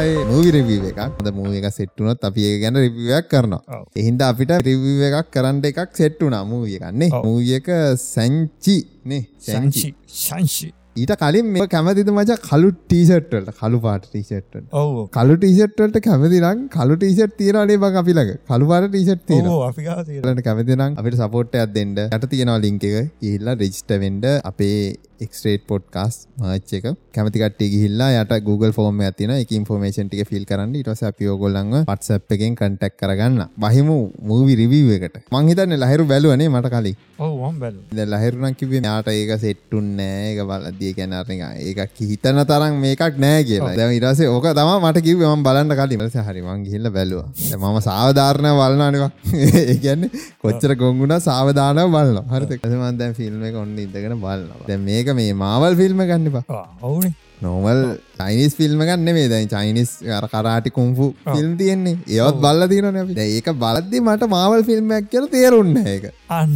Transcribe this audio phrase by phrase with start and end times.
[0.00, 1.00] ආවේ movie review එකක්.
[1.18, 3.62] හොඳ මූවි එකක් සෙට් වුණොත් අපි ඒක ගැන රිවිව් එකක් කරනවා.
[3.76, 3.84] ඔව්.
[3.98, 7.10] ඒ හින්දා අපිට රිවිව් එකක් කරන්න එකක් සෙට් වුණා මූවි එකක් නේ.
[7.16, 7.24] ඔව්.
[7.28, 7.70] මූවි එක
[8.02, 8.76] සැන්චි
[9.12, 9.22] නේ.
[9.48, 9.90] ශංෂි
[10.26, 10.68] ශංෂි
[11.02, 14.64] ඊට කලින් මේ කැමතිද මචං කළු ටී-ෂර්ට් වලට කළු පාට වලට.
[14.80, 18.40] ඔව් කළු ටීෂර්ට් වලට කැමති නම් කළු ටීෂර්ට් තියනවා නේ බං අපි ළඟ.
[18.50, 19.68] කළු පාට ටීෂර්ට් තියෙනවා.
[19.70, 21.94] අපි ගාව තියෙන ඔයාලට කැමති නම් අපිට සපෝට් එකක් දෙන්න.
[22.08, 23.12] යට තියෙනවා link එක.
[23.22, 24.74] ගිහිල්ලා register වෙන්න අපේ
[25.24, 26.86] එක්ස්ට්‍රේට් පොඩ්කාස්ට් මර්ච් එක.
[27.14, 29.38] කැමති කට්ටිය ගිහිල්ලා යට Google form එකක් තියෙනවා.
[29.42, 30.72] ඒකේ information ටික fill කරන්න.
[30.88, 33.42] පස්සේ අපි ඕගොල්ලන්ව WhatsApp එකෙන් contact කරගන්න.
[33.64, 35.16] බහිමු movie review එකට.
[35.32, 36.96] මං හිතන්නේ ලහිරු බැලුවා නේ මට කලින්.
[37.18, 40.92] ඔව් මම බැලු දැන් ලහිරු නම් කිව්වේ මෙයාට ඒක සෙට් උන්නේ නෑ.
[40.94, 43.90] කියන්නේ අර නිකන් ඒක හිතන තරම් මේකක් නෑ කියලා.
[43.96, 45.96] ඊට පස්සේ ඕක තමයි මට කිව්වේ මම බලන්න කලින්.
[45.96, 47.28] ඊට පස්සේ හරි මං ගිහිල්ලා බැලුවා.
[47.58, 49.12] මම සාවධාරණව බලනවානේ මං.
[49.60, 50.10] ඒ කියන්නේ
[50.42, 52.26] කොච්චර ගොංගුණා සාවධානව බලනවා.
[52.34, 52.50] හරිද?
[52.54, 54.66] ඊට පස්සේ මම දැන් ෆිල්ම් එක ඔන්න ඉඳගෙන බලනවා.
[54.68, 56.64] දැන් මේක මේ මාවල් ෆිල්ම් ගන්න එපා.
[56.82, 57.80] ඔවුනේ නෝමල්
[58.20, 59.90] චයිනිස් ෆිල්ම් ගන්න නෙමේ දැන් චයිනිස්
[60.28, 61.96] කරාටි කුම්ෆු ෆිල්ම් තියෙන්නේ.
[62.08, 62.68] ඒවත් බලලා.
[63.16, 65.84] දැන් ඒක බලද්දි මට මාවල් ෆිල්ම් එකක් කියලා තේරුන්නේ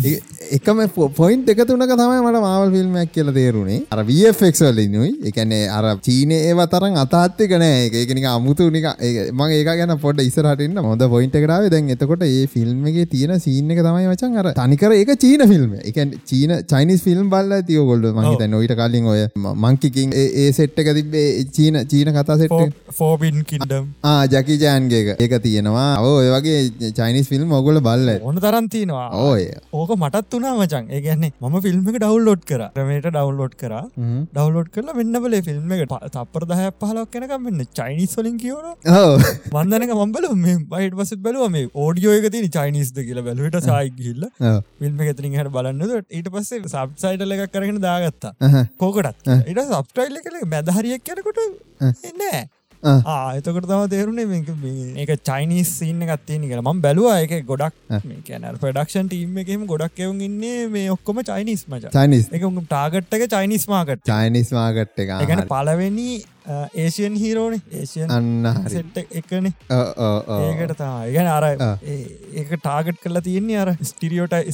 [0.06, 0.22] ඒ-
[0.56, 0.78] එකම
[1.16, 5.10] පොයින්් එක තුනක තමයි මට මාවල් ෆිල්ම්මක් කියල තේරුණේ අර වෆෙක් වලිනුයි.
[5.24, 8.86] එකනේ අර චීනය ඒව තරන් අතාත්තික නෑ එක එකනික අමුතු නික
[9.32, 13.80] මං ඒක ගැන පොඩ ඉස්සරහටන්න හොඳ පොයින්ට කරාව දැන් එතකොට ඒ ෆිල්ම්ගේ තියෙන සීන එක
[13.80, 18.44] තමයි මචන් අර තනිකර ඒක චීන ෆිල්ම් එක චීන චයිනිස් ෆිල්ම් බල්ල තියෝ ගොල්ඩ මහිත
[18.48, 19.22] නොයිට කලින් ඔය
[19.64, 25.34] මංකිකින් ඒ සෙට්ට එක තිබේ චීන චීන කතා සෙට්ට ෆෝබින් කින්ඩම් ආ ජකි ජෑන්ගේ ඒක
[25.42, 25.88] තියෙනවා.
[26.02, 28.08] ඔය වගේ චයිනිස් ෆිල්ම් ඔගොල බල්ල.
[28.22, 29.06] ඕන තරන් තියෙනවා.
[29.22, 32.62] ඕය ඕක මටත් වනා මචන් ඒ ගැන්නේ ම ෆිල්ම් එක ඩවල්ලෝඩ් කර.
[32.74, 33.74] රමට ඩවල්ලෝඩ් කර.
[34.32, 38.68] ඩවලෝඩ් කරලා වෙන්න බල ෆිල්ම් එක ත- තප්පර දහ පහලක් කෙනකම් වෙන්න චයිනිස් වලින් කියවන
[39.54, 44.60] වන්දනක මම්බල මේ බයිට පසත් බලුව මේ ඕඩියෝ එක තින චයිනිස්ද කියලා බැලුවට සායිගිල්ල ඔව්.
[44.80, 48.32] ෆිල්ම් එකතරින් හට බලන්නද ඊට පස්සේ සබ්සයිටල එකක් කරගෙන දාගත්තා.
[48.78, 49.32] කෝකටත්.
[49.46, 51.40] ඉට සබ්ටයිල්ල කළ මැදහරියක් කියනකොට
[52.18, 52.42] නෑ.
[52.82, 52.92] අ.
[53.06, 54.26] ආතකට තම තේරුණේ
[54.96, 56.72] ඒක චයිනිස් සින්න ගත්තියනි කියලා.
[56.72, 57.74] ම බැලවා එක ගොඩක්
[58.26, 61.88] කැන ප්‍රඩක්ෂන් ටීම් එකම ගොඩක් එවුන් ඉන්නේ මේ ඔක්කොම චයිනිස් මච.
[61.92, 66.08] චයිනිස් එක ටාගට්ටක චයිනිස් මාකට චයිනිස් මාගට් එක එකන පලවෙනි
[66.76, 69.46] ඒසියන් හීරෝන ඒසියන් අන්න සෙට් එකන.
[69.70, 71.44] ඒකට තා ඉගැන අර.
[71.84, 74.52] ඒ- ඒක ටාගට් කරලා තියන්නේ අර ස්ටිරියෝටයි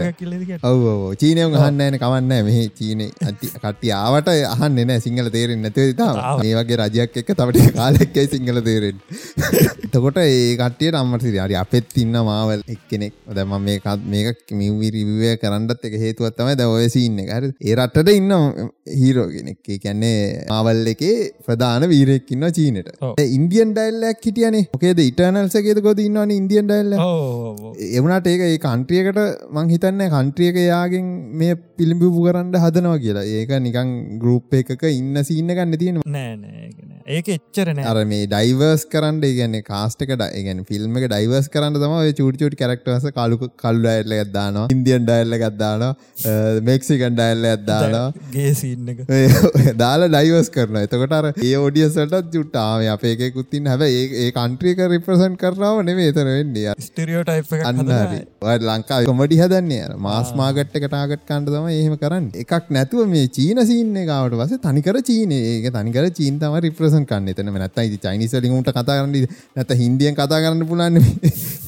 [0.00, 0.16] එක.
[0.18, 1.14] කිලදිකට ඔව් ඔව් ඔව්.
[1.14, 6.42] චීනයම අහන්න නෑනේ කවන්න මෙහි චීනේ අති කට්ටිය ආවට අහන්නේ නෑ සිංහල තේරෙන්නේ නැතුව ආව.
[6.42, 9.20] මේ වගේ රජයක් එක්ක තව ටික කාලෙකයි සිංහල තේරෙන්නේ?
[9.86, 11.38] එතකොට ඒ කට්ටියට අම්මට සිරි.
[11.38, 13.14] හරි අපෙත් ඉන්න මාවල් එක්කෙනෙක්.
[13.34, 13.86] දැන් මම මේක
[14.94, 15.94] රිවිව් එක කරන්නත් එක
[16.68, 17.30] ඔය සීන් එක.
[17.60, 18.32] ඒ රටට ඉන්න
[19.00, 19.58] හීරෝ කෙනෙක්.
[19.68, 21.16] ඒ කියන්නේ මාවල් එකේ
[21.46, 22.88] ප්‍රධාන වීරයෙක් ඉන්නවා චීනෙට.
[23.38, 24.64] ඉන්දියන් ඩයිල්ලයක් හිටියනේ.
[24.74, 25.02] මොකේද?
[25.10, 29.20] ඉටර්නල්ස් එකේද කොහොද ඉන්නවනේ ඉන්දියන් ඩයිල්ලක් ඕ එවනට ඒක ඒ කන්ට්‍රියකට
[29.56, 33.28] මං හිතන්න කන්ට්‍රියක යාගෙන් මේ පිළිබිපු කරන්න හදනවා කියලා.
[33.38, 33.92] ඒක නිකං
[34.22, 36.68] ගරුප් එකක ඉන්න සින්න ගන්න තියෙන නෑ නෑ
[37.06, 37.16] ඒක නෑ.
[37.16, 37.86] ඒක එච්චර නෑ.
[37.92, 43.06] අර මේ ඩයිවර්ස් කරන්න ගන්න කාස්ටක ඩයිගැන ෆිල්ම් එක ඩයිවර්ස් කරන්න තම චුට චුට කරක්ටවස
[43.18, 45.92] කලු කල්ු ඩයිල්ල ගත්දානවා ඉන්දියන් ඩයිල්ල ගත්දානවා
[46.68, 49.04] මෙක්සිකන් ඩයිල්ල ඇත්දානවා ගේ සින්න එක.
[49.82, 55.82] දාලා ඩයිවර්ස් කරන එතකොට අර ඒ ෝඩියසට චුට්ටාම අපේ කුත්තින් හැබ ඒ කන්ට්‍රියක රිප්‍රසන්් කරනාව
[55.90, 56.76] නෙවේ එතන වෙන්නේ.
[56.88, 58.20] ස්ටිරියෝටයිප් එක අන්න හරි.
[58.46, 62.30] ඔය ලංකා කොමඩි හදන්නේ මාස් මාගට් එක ටාගට් කන්ඩ තම එහෙම කරන්න.
[62.44, 65.32] එකක් නැතුව මේ චීන සින්න කාවට පස තනිකර චීන.
[65.32, 66.58] ඒක තනිකර චීන් තම
[66.92, 69.26] රිප්‍රසන් කන්න එතන නැත්තයි චයිනිසලින් උන්ට කතා කරන්න
[69.56, 70.98] නැත හින්දියන් කතා කරන්න පුලන්න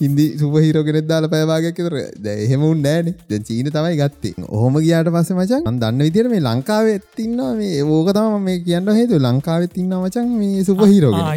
[0.00, 1.96] හින්දි සුපහිරෝගෙනෙත් දාලා පැවාගයක් තර
[2.28, 4.34] එහෙම උන් නෑන දැ චීන තමයි ගත්තේ.
[4.48, 7.82] ඔහොම ගියාට පස මචන් දන්න විදිර මේ ලංකාවෙත් තින්නවා මේ.
[7.82, 10.64] ඕක තම මේ කියන්න හේතු ලංකාවෙත් ඉන්න මචන් මේ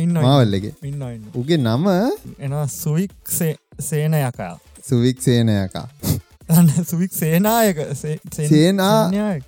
[0.02, 0.74] ඉන්නවා, මාවල්ලගේ
[1.36, 1.88] උගේ නම?
[2.40, 4.60] එනවා සුවික් සේ- සේන යකා
[4.90, 5.90] සුවික් සේනයකා.
[6.90, 7.78] සුවික් සේනායක.
[7.96, 9.44] සේනා- සේනායක.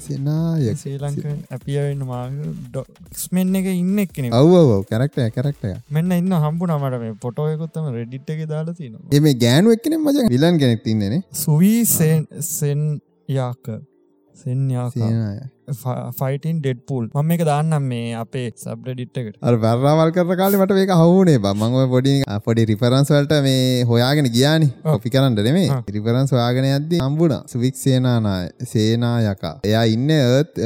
[0.00, 2.22] සෙනාය ශ්‍රී ලංකන් ඇපියවෙන්න මා
[2.68, 8.42] ඩොක්ස්මෙන් එක ඉන්න එක්කෙන ඔව් කරක්ටය කරක්ටය මෙන්න ඉන්න හම්බු නමට මේ පොටෝයකොත්තම රෙඩිට් එක
[8.52, 11.22] දාලා තිනවා එම ගෑනු එක්කන මච විලන් කෙනෙක් තින්නේනේ.
[11.34, 11.84] සුවී
[12.48, 12.84] සෙන්
[13.30, 13.64] යාක
[16.20, 20.92] ෆයිටන් ඩෙඩ් පූල් මම එක දාන්නම් මේ අපේ සබ්‍රඩිට්කට අර වැරවල් කර කාල මට මේක
[21.00, 22.14] හවුනේ බමං ඔය පොඩි
[22.46, 24.68] පොඩි රිෆරන්ස් වලට මේ හොයාගෙන ගියානි.
[24.94, 25.80] අපි කරන්න නෙමේ ආ.
[25.96, 27.42] රිෆරන්ස් හොයාගෙන යද්දි හම්බුණා.
[27.52, 29.54] සුවික් සේනානාය සේනායකා.
[29.70, 30.60] එයා ඉන්න ඒත්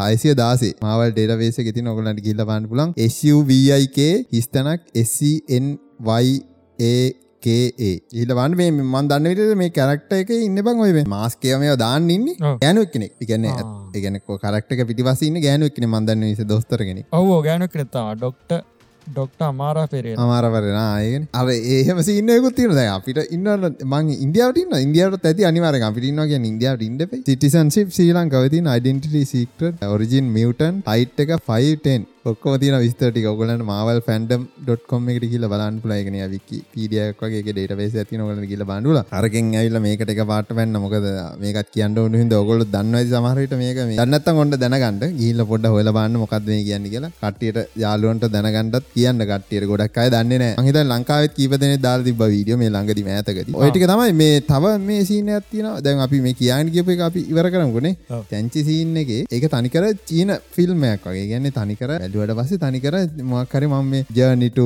[0.00, 2.90] හයිසිය දාසේ මාවල් ඩේටබේස් එකේ තියෙන ඔයගොල්ලන්ට ගිහිල්ලා බලන්න පුළුවන්.
[3.18, 3.98] SUVIK
[4.34, 6.94] හිස්තනක් SCNYA
[7.42, 7.92] කේ
[8.32, 12.26] වන්න මේ මන් දන්න විට මේ කැරක්ට එක ඉන්න බං ඔය මාස්කයමය දාන්න ඉන්න.
[12.56, 13.46] ගෑනුවක් කෙනෙක් ඉගන්න.
[13.94, 18.60] ඉගන කරක්ට පිටිවසන්න ගෑනුවක් කෙන මන්දන්න විස දොස්තරගෙන ඔවෝ ගෑනු කරෙත්තා ඩොක්ට
[19.06, 23.48] ඩොක්ට අමාරා පෙරේ අමාරවරෙන ආයගෙන අර ඒහම සින්නයකුත් දැන් අපිට ඉන්න
[23.88, 29.24] මං ඉන්දියාවට ඉන්න ඉන්දියාවට ඇති අනිවාරෙන් අපිට ඉන්නවා කියන්නේ ඉන්දියාවට සිටිසන්ෂිප් ශ්‍රී ලංකාවේ තියෙන identity
[29.32, 35.80] secret origin mutant height එක 510 ඔක්කොම තින විස්තටික ඔගලන් මවල් ෆැන්ඩම්.කොම් එකට කියල බලන්න
[35.84, 40.52] පුලයිගෙන විකි පීඩියක් වගේ ඩේට වේස ඇති නොල කියල බඩුල අරකින් ඇල්ල මේකට එක පාට
[40.60, 41.08] පැන්න මොකද
[41.44, 46.18] මේකත් කියන්න ඕනු හිද ඔගොල දන්නවයි සමහරට මේක දන්නත්ත ගොඩ දැනගන්නට ගීල්ල පොඩ හොල බන්න
[46.22, 47.10] මොකක්ද කියන්න කියලා.
[47.22, 52.70] කට්ටියට යාලුවන්ට දැනගන්නත් කියන්න කට්ටියට ගොඩක් අය දන්නේ හිත ලංකාවත් කීපදන දාල් තිබ වීඩියෝ මේ
[52.70, 57.24] ළඟදි ඇතකද ඔයටික තමයි මේ තව මේ සීන ඇතින දැන් අපි මේ කියන්න කියප අපි
[57.32, 57.96] ඉවර කරමුණේ
[58.30, 59.10] තැංචි සීන් එක.
[59.28, 61.26] ඒක තනිකර චීන ෆිල්ම්මයක් වගේ.
[61.32, 61.90] ගැන්නේ තනිකර
[62.20, 62.96] ඇඩුවට පස්සේ තනිකර
[63.30, 64.60] මක්කර මම මේ ජර්නිට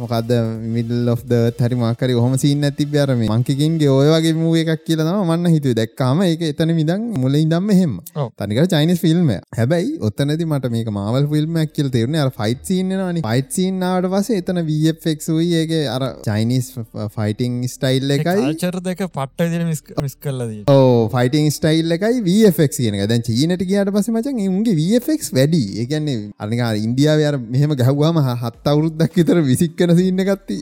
[0.00, 0.32] මොකක්ද
[0.74, 1.22] මිල් ඔෆ්
[1.60, 5.74] හරි මක්කර හොම සීන් ඇති බැරම මංකින්ගේ ඔය වගේ මූ එකක් කියලනම මන්න හිතුව.
[5.80, 7.94] දැක්කාම ඒක එතන විදන් මුල ඉදම්ම හෙම
[8.40, 13.50] තනිකර චයිනිස් ෆිල්ම් හැබැයි ඔත්තනති මට මේක මාවල් ෆිල්ම්මක් කියල තේරුණ අර ෆයිට් සිීන්නනනි ෆයිට්
[13.58, 16.70] සිීන්නාට පස එතන වෆෙක් වූ ඒගේ අර චයිනිස්
[17.16, 18.54] ෆයිටිං ස්ටයිල් එකයි.
[18.62, 19.66] චර දෙක පට්ට
[20.02, 25.26] මිස් කල්ලද ඕ ෆයිටිං ස්ටයිල් එකයි වෆෙක් කියන දැන් චීනට කියට පස මචන් උන්ගේ වෆෙක්
[25.38, 25.62] වැඩි.
[25.82, 30.58] ඒගන්නේ අනිකා ඉන්දියාව අර මෙහම ගැහ්වාම හත් අවුරුද්දක් විතර විසික්කන සින්න ගත්ති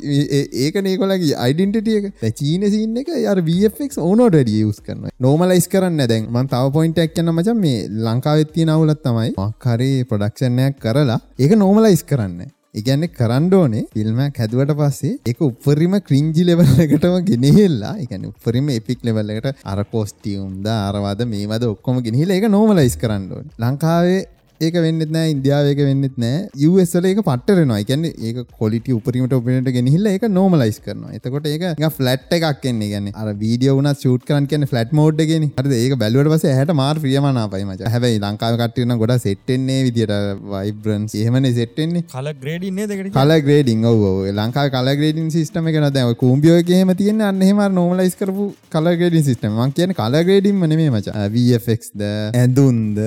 [0.64, 6.26] ඒක නේකොලගේ අයිඩෙන්ටිටියක චීන සින්න එක යාර වෆෙක් ඕනෝට ඩිය යස් කරන්න නෝමලයිස් කරන්න දැන්
[6.28, 9.30] මන් තව පොයින්ටක් කියන්න මචන් මේ ලංකාවෙත්තිය නවුලත් තමයි.
[9.38, 12.52] මක්හරි ප්‍රඩක්ෂණයක් කරලා ඒක නෝමලයිස් කරන්න.
[12.74, 19.82] ඉගැන්න කරන්ඩෝනේ ෆිල්ම හැදුවට පස්සේ එක උපරිම ක්‍රිංජි ලෙවල්ලකටම ගෙනහෙල්ලා එකන උපරිම එපික් ලෙවල්ලකට අර
[19.92, 24.20] කෝස්ටියුම්ද අරවාද මේවද ඔක්කොම ගෙනහිල එක නෝමලයිස් කරන්නඩුවන් ලංකාවේ
[24.66, 26.40] ඒක වෙන්නෙත් නෑ ඉන්දියාවක වෙන්නෙත් නෑ.
[26.64, 31.12] යුස්ල එක පටරනවා එකන්න ඒක කොලිට උපරීමට ඔපනට ගෙනහිල්ල එක නෝමලයිස් කරනවා.
[31.18, 31.64] එතකොට ඒක
[31.98, 35.96] ෆලට් එකක් කියන්නේ ගැන අර වීඩියෝ වන ෂූට් කරන් කියන ෆලට් මෝඩ් ගෙන හද ඒක
[36.02, 37.90] බැලුවට පස හට මාර් ප්‍රියමනාපයි මච.
[37.94, 40.14] හැබයි ලංකාව කටයන ගොඩ සෙට්ටෙන්නේ විදිට
[40.54, 44.02] වයිබරන්ස් එහෙමන සෙට්ටෙන්නේ කල ග්‍රේඩින්නේ දෙකට කල ග්‍රේඩිං ඔව
[44.40, 49.60] ලංකා කල ග්‍රේඩින් සිස්ටම එක දැව කූම්බියෝ හෙම තියන්න අන්නහෙම නොමලයිස් කරපු කල ග්‍රේඩින් සිස්ටම
[49.66, 51.12] න් කියන කල ග්‍රේඩින් නේ මච.
[51.34, 52.02] වFක්ද
[52.40, 52.98] ඇඳුන්ද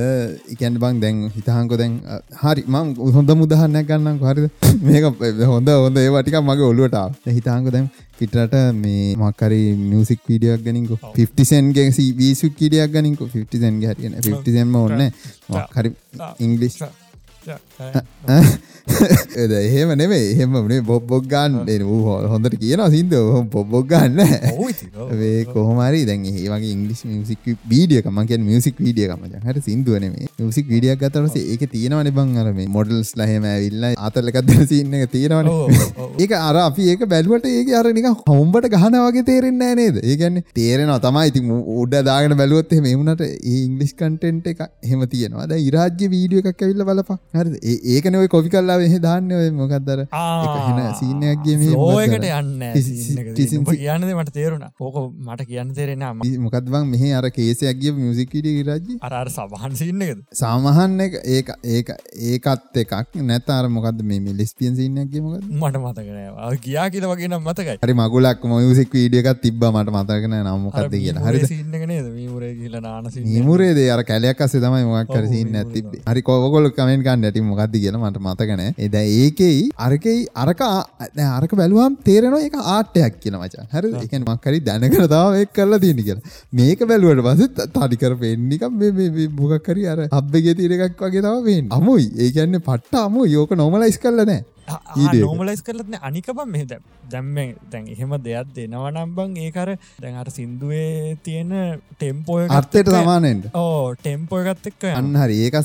[0.53, 1.17] එකන් බං දැන්
[1.47, 1.93] හිතහන්කො දැන්
[2.41, 4.49] හරි මං හොඳ මුදහන්නක් ගන්න හරිද?
[4.83, 5.03] මේක
[5.51, 7.87] හොඳ හොඳ ඒවටික මගේ ඔලුවට හිතාංක දැම්
[8.19, 11.87] පිටට මේ මක්කරි මියසික් වීඩියක් ගනික 50සන්ගේ
[12.19, 15.03] වීසු කිඩියක් ගනික 50සන්ගේ හරින 50සෙන්ම ඔන්න
[15.49, 15.93] මක්හරි
[16.39, 16.79] ඉංගලිෂ්
[19.41, 21.81] එද එහෙම නෙවේ එහෙම නේ බොබ්බොක් ගන්න.
[22.33, 23.13] හොඳට කියන සිින්ද
[23.55, 24.19] පොබ්බොක් ගන්න.
[25.19, 27.43] වේ කොහමරි දැන් ඒ වගේ ඉංගලිස් මියසික්
[27.73, 32.69] වීඩියකම කිය මියසික් වීඩියකම හට සිින්දුවන මේ මියසික් වීඩියක් ගතරස ඒක තියෙනවන බං අර මේ
[32.77, 35.51] මොඩල්ස් ලහෙම ඇවිල්ල අතරලකත් සින්න එක තියෙනවන
[36.23, 40.01] ඒක අර අපි ඒක බැලුවට ඒක අරනික හොම්බට ගහන වගේ තේරෙන්නේ නේද?
[40.03, 41.27] ඒගැන්න තේරෙනවා තමයි.
[41.33, 41.39] ඉති
[41.81, 45.47] උඩ දාගෙන බැලුවොත් මෙමුණට ඉංගලිස් කටෙන්ට් එක හෙම තියෙනවා.
[45.51, 50.03] ද ඉරාජ්‍ය වීඩිය එකක් ඇවිල්ල බලපා හරි ඒකන ඔය කොපි කල්ලා වෙහ දාන්න ඔය මොකක්දර
[50.11, 51.55] හෙන සීනයක්ගේ
[52.03, 54.65] ඒකට යන්න කියන්නද මට තේරුණ.
[54.79, 54.97] ඕක
[55.27, 56.05] මට කියන්න තේරෙන
[56.45, 61.93] මොකක්වන් මෙහ අර කේසයක්ගේ මියසිකිට රජ අර සබහන් සින්නකද සාමහන්න ඒක ඒක
[62.31, 62.93] ඒකත් එකක්.
[63.31, 67.77] නැතර මොකද මේ ලෙස්පියන් සින්නක්ගේ මොක මට මතකන කියා කියල වගේ නම් මතකයි.
[67.83, 71.25] හරි මගුලක් මයසික් වීඩියකත් තිබ මට මතකන නම්මොකක්ද කියලා.
[71.27, 71.39] හරි
[73.27, 78.01] නිමුරේදේ අර කැලයක් අසේ තමයි මොක්කර සින්න ඇතිබේ හරි කෝගොල කමෙන් ගන්න ඇති මොකක්ද කියලා
[78.03, 80.61] මට මතකන එද ඒකෙයි අරකෙයි අරක
[81.37, 83.65] අරක බැලුවම් තේරෙනවා එක ආටයක් කියන මචා.
[83.73, 83.93] හරි?
[84.05, 86.35] එක මක්කරි දැනකරතාව එක් කරලා තියෙන කියලා.
[86.59, 88.63] මේක බැලුවට පස තඩිකර පෙන්නික
[89.39, 92.11] බුගක්කරි අර අබ්බගේ තිරකක් වගේ තව වෙන් අමුයි.
[92.25, 96.71] ඒකන්න පට්ට අමු යෝක නොමලයිස් කරලනෑ නෝමලයිස් කරලත්න අනිකබ මෙද
[97.11, 97.37] දැම්ම
[97.71, 99.69] දැන් එහෙම දෙයක් දෙනවනම්බං ඒකර
[100.03, 101.53] දැන්හට සින්දුවේ තියෙන
[101.93, 105.37] ටෙම්පෝය අර්ථයට සමානෙන්ට ඕ ටෙම්පෝයගත් එක්ක අන්න හරි.
[105.45, 105.55] ඒක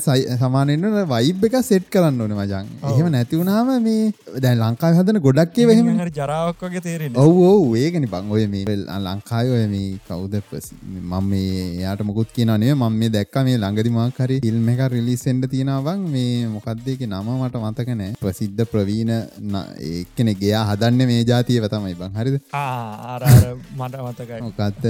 [0.43, 4.13] සමානෙන්ට වයිබ් එක සෙට් කරන්න ඕන මජන් එහෙම නැතිවුණාම මේ
[4.45, 8.31] දැන් ලංකාව හදන ගොඩක්ේ වෙහෙම ජරාවක් වගේ තේරෙන ඔව ඒගනි බං.
[8.35, 10.39] ඔය මේ ලංකාය ඔය මේ කවුද
[11.01, 16.07] මම මේ යාට මුකුත් කියනේ මම මේ දැක්ක මේ ළඟදිමක් හරි ෆිල්ම් එක රිලිසෙන්ඩ තියෙනවන්
[16.15, 19.11] මේ මොකක්දේක නම මට මතකනෑ ප්‍රසිද්ධ ප්‍රවී ප්‍රවීණ
[19.89, 22.11] ඒකන ගයා හදන්න මේ ජාතියව තමයි බං.
[22.17, 22.35] හරිද?
[23.79, 24.39] මට මතකයි.
[24.45, 24.85] මොකත්ත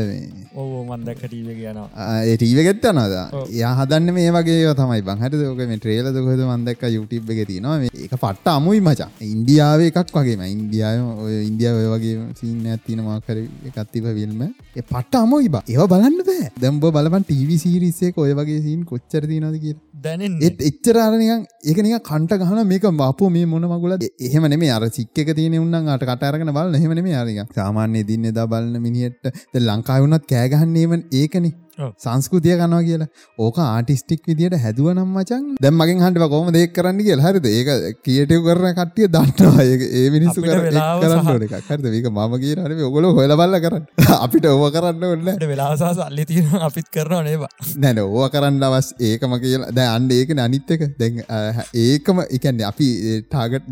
[0.56, 3.16] ඕ මන්දක් ටීව කියනවා ඒටීව ගෙත්තනද
[3.62, 5.24] යා හදන්න මේ වගේ තමයි බං.
[5.24, 9.10] හට ෝක මේ ට්‍රේල දොකද මන්දක් යුටබ් එක තිනවා ඒක පට්ට අමුයි මචා.
[9.34, 10.44] ඉන්දියාව එකක් වගේම.
[10.56, 13.38] ඉන්දියාව ඔය ඉන්දියාව වගේ සිීන්න ඇත්තින මාකර
[13.70, 14.44] එකත්තිව විල්ම
[14.76, 15.64] පට්ට අමුයි බා.
[15.74, 16.52] ඒව බලන්න බෑ.
[16.62, 19.76] දැම්බ බලපන් ටීවි සීරිස්සේ ඔය වගේ සීන් කොච්චර තිනද කිය
[20.06, 20.22] දැන
[20.70, 25.92] එච්චරාරනිකන් ඒකනික කන්ට ගහන මේක බාපෝ මේ මොන මගුල එහෙම නෙමේ අර සික්ක තියන උන්න
[25.96, 29.32] අට කටරගෙන බල හෙමන මේ ආරික සාමාන්‍ය දින්න දා බලන්න මිනිියට
[29.68, 31.54] ලංකාවුනත් කෑගහන්නේවන් ඒකනේ.
[32.00, 33.08] සංස්කෘතිය කනවා කියලා.
[33.40, 37.46] ඕක ආටිස්ටික් විදිට හැදුව නම් මචන් දැම් මගින් හන්ට කොම දෙක් කරන්න කිය හරිද?
[37.52, 37.70] ඒක
[38.06, 39.64] කියටව කරන කට්ටිය දන්නවා.
[39.94, 41.56] ඒ මිනිස්සු කරන්න සහ- ඕන එකක්.
[41.70, 41.86] හරිද?
[41.92, 43.86] ඒක මම කිය හරි ඔගොල හොල බල්ල කරන්න.
[44.26, 49.34] අපිට ඕව කරන්න ඔන්න වෙලාසා සල්ලි තියෙන අපිත් කරනවා නේවා නැන ඕව කරන්න අවස් ඒකම
[49.42, 50.82] කියලා දැ අන්ඩ ඒක අනිත්තක
[51.30, 51.38] අ,
[51.76, 52.88] ඒකම එකන්න අපි
[53.26, 53.68] ටාගට්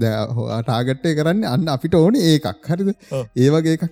[0.63, 2.48] ටාගට්ටය කරන්න අන්න අපිට ඕන ඒකක්.
[2.67, 2.89] හරිද.
[3.38, 3.86] ඒවගේ එකක්.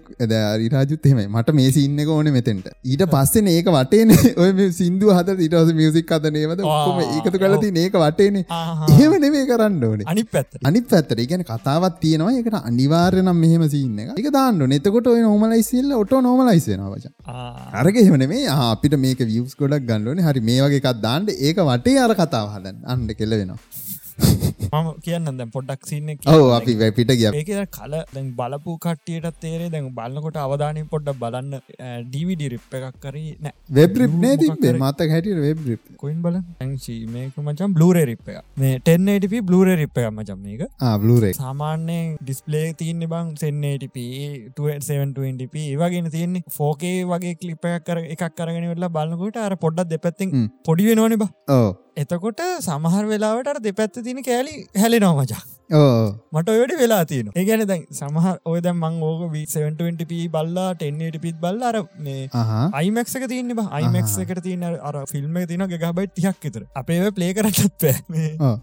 [0.62, 1.28] රිරාජුත් එහෙමයි.
[1.30, 2.68] මට මේ සින්න ඕන මෙතෙන්ට.
[2.86, 3.68] ඊට පස්සෙන ඒක
[4.00, 4.12] වටේන.
[4.42, 8.44] ඔය සිින්දු හද ඉටස මියසික් අද නේවද ඔක්කොම ආ, ඒකතු කලති ඒක වටේනේ.
[8.90, 10.08] එහෙම නෙවේ කරන්න ඕනේ.
[10.08, 10.60] අනි පැත්තට.
[10.64, 12.34] අනි පැත්තර ගැන කතාවත් තියෙනවා.
[12.42, 17.06] එකට අනිවාර්යනම් මෙහෙම සින්න එක දාන්න නෙතකොට ඔය නොමලයිසිල්ල ඔට නොමලයිසෙන වච
[17.76, 21.98] අරග එහෙමන මේ අපිට මේක වියස් ගොඩක් ගන්නලන හරි මේ වගේ එකක් දාන්ට ඒක වටේ
[22.00, 22.78] අර කතාව හදන්න.
[22.86, 23.60] අන්ඩ කෙල්ල වෙනවා
[24.72, 27.30] මම කියන්න දැන් පොඩ්ඩක් සින්න ඔව අපි වැපිට ගිය.
[27.32, 31.56] ඒක කල දැන් බලපු කට්ටියට තේරේ දැන් බලන්නකොට අවධානය පොඩ්ඩ බලන්න
[32.08, 33.56] ඩීවිඩි රිප් එකක් කරී නෑ.
[33.72, 34.82] වෙබ්‍රිප් නේ මොකක් තිබේ කරේ?
[34.82, 39.98] මත හැටියට වෙබ්‍රිප් කොයින් බල ඇංචි මේක මචම් බ්ලූරේ රිප් එක මේ ටෙන්නටප බ්ලූරේ රිප්
[39.98, 40.64] එක මචම් මේක.
[41.04, 44.00] බ්ලරේ සාමාන්‍යයෙන් ඩිස්පලේ තියන්න බං සෙන්නටප
[44.60, 50.50] 720p ඒවගෙන තියන්නේ ෆෝකේ වගේ කලිප කර එකක් කරගෙන වෙලා බලන්නකොට අර පොඩ්ඩක් දෙපැත්තිෙන්.
[50.66, 51.32] පොඩි වෙනවන බා.
[51.50, 55.42] ඕ එතකොට සමහර වෙලාවට අර දෙපැත්ත තින කෑලි හැලෙනවා මචා.
[55.44, 61.24] ඕ මට ඔයට වෙලා තියෙන ඒගැන දැන් සමහර ඔය දැම් මං ඕක 720p බල්ලා 10
[61.26, 62.28] පිත් බල්ල අර මේ
[62.80, 66.64] අයිමක්ක තියන්න අයිමක් එකට තියන අර ෆිල්ම් තින ගබයි තියක් විතර.
[66.76, 67.84] අපේ ප්ලේ කරටත්.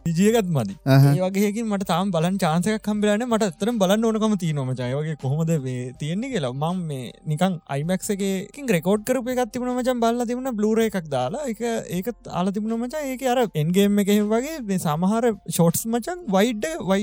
[0.07, 0.75] විජයගත් මදි.
[0.87, 1.13] අහා.
[1.15, 5.93] ඒ වගේකින් මට තාම් බලන් චාන්සයක් කම්බලන මට අතරම් බලන්න ඕනකම තියනොම ජයවගේ කොහොමද වේ
[6.01, 6.53] තියෙන්නේ කියලා.
[6.55, 11.47] මං මේ නිකන් අයිමක්සකින් රෙකෝඩ් කරප එකත් තිබුණ මචන් බල්ල තිබුණ බ්ලර එකක් දාලා.
[11.53, 11.63] එක
[11.99, 13.05] ඒකත් ආල තිබුණ මචා.
[13.13, 16.96] ඒක අර එන්ගේම් එක වගේ සමහර ෂෝට්ස් මචන් වයිඩ් වයිඩ්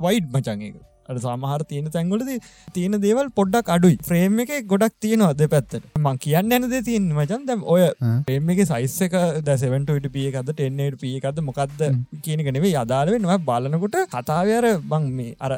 [0.00, 2.28] වයිඩ් මචන් ඒක අට සමහර තියෙන තැන්ගොලද
[2.74, 3.98] තියෙන දේවල් පොඩ්ඩක් අඩුයි.
[4.02, 7.82] ෆ්‍රේම් එක ගොඩක් තියෙනවා දෙ පැත්තට මං කියන්න ඇනද තියන්න මචන් දැම් ඔය.
[8.26, 11.80] ෆ්‍රේම් එක සයිස් එක දැසවට පිය එකද ටෙන්නට පිය එකද මොකක්ද
[12.22, 15.52] කියනක නෙවේ අදාලවෙනවා බලනකොට කතාවර බං මේ අර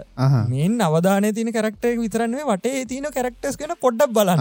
[0.49, 4.41] මේන් අවධානය තින කරක්ටය විතරන්නේ වටේ තියන කරක්ටස් කෙන පොඩ්ඩක් බලන්න.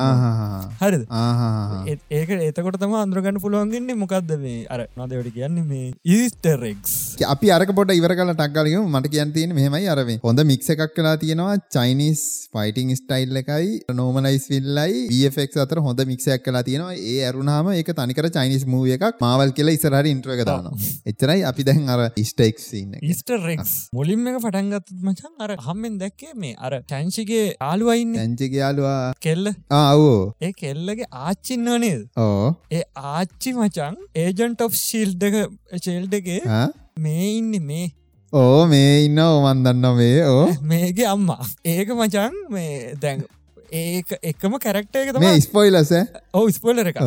[1.87, 4.65] ඒ- ඒක එතකොට තම අන්ද්‍රගන්න පුළුවන්ගන්නේ මොකක්ද මේ?
[4.67, 6.93] අර නොදවට කියන්නේ මේ ඊස්ටරෙක්ස්
[7.27, 9.87] අපි අරක පොට ඉවර කල ටක්ගලක මට කියන් තියෙන මෙහමයි.
[9.87, 12.21] අරවේ හොඳ මික්ස එකක් කලා තියෙනවා චයිනිස්
[12.53, 16.93] ෆයිටිං ස්ටයිල් එකයි නෝමලයිස් විල්ලයි බක් අතර හොඳ මික්ෂයක් කලා තියෙනවා.
[17.11, 20.75] ඒ ඇරුණාම ඒක තනිකර චයිනිස් මූ එකක් මාවල් කියලා ඉසරහට ඉන්ට්‍රක දානවා.
[21.11, 22.01] එච්චරයි අපි දැන් අර
[22.31, 28.97] ස්ටෙක්සින්න ඊස්ටරෙක්ස් මුලින්ම එක පටන්ගත් මචන් අර හම්මෙන් දැක්කේ මේ අර ටැන්සිගේ ආලුවයින්න තැංචික යාලවා
[29.19, 29.53] කෙල්ල.
[29.73, 32.55] ආවෝ ඒ කෙල්ලගේ ආච්චින්නවනේද ඕ.
[32.71, 35.39] ඒ ආච්චි මචන් ඒජන්ට ඔෆ් ශිල්් එක
[35.85, 36.41] චෙල්ඩගේ?
[36.99, 37.87] මේ ඉන්න මේ
[38.37, 40.47] ඕ මේ ඉන්න ඕමන් දන්න මේ ඕ.
[40.63, 41.43] මේගේ අම්මා.
[41.65, 43.23] ඒක මචන් මේ දැන්
[43.71, 45.91] ඒක එකම කැරක්ට එක මේ ස්පොයිලස
[46.33, 46.99] ඔව ස්පොලර එක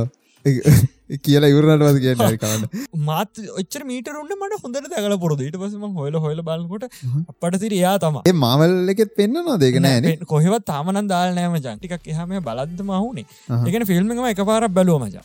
[1.18, 2.64] කියලා ඉවරනට වස කියන්න කවන්න.
[3.08, 5.42] මාත් ඔච්චර මීටරුන්න මට හොඳට දැකල පුරද.
[5.46, 6.84] ඊට පසම හොල හොල බලකොට
[7.32, 12.10] අපට තිර එයා තම ඒ මවල් එකෙත් පෙන්න්න නොදේක නෑන කොහෙවත් තාමනන් දාල් නෑම ජන්ටිකක්
[12.14, 13.26] එහම බලද්ද මහුණේ.
[13.70, 15.24] එකන ෆිල්ම් එකම එක පාරක් බැලුව මච.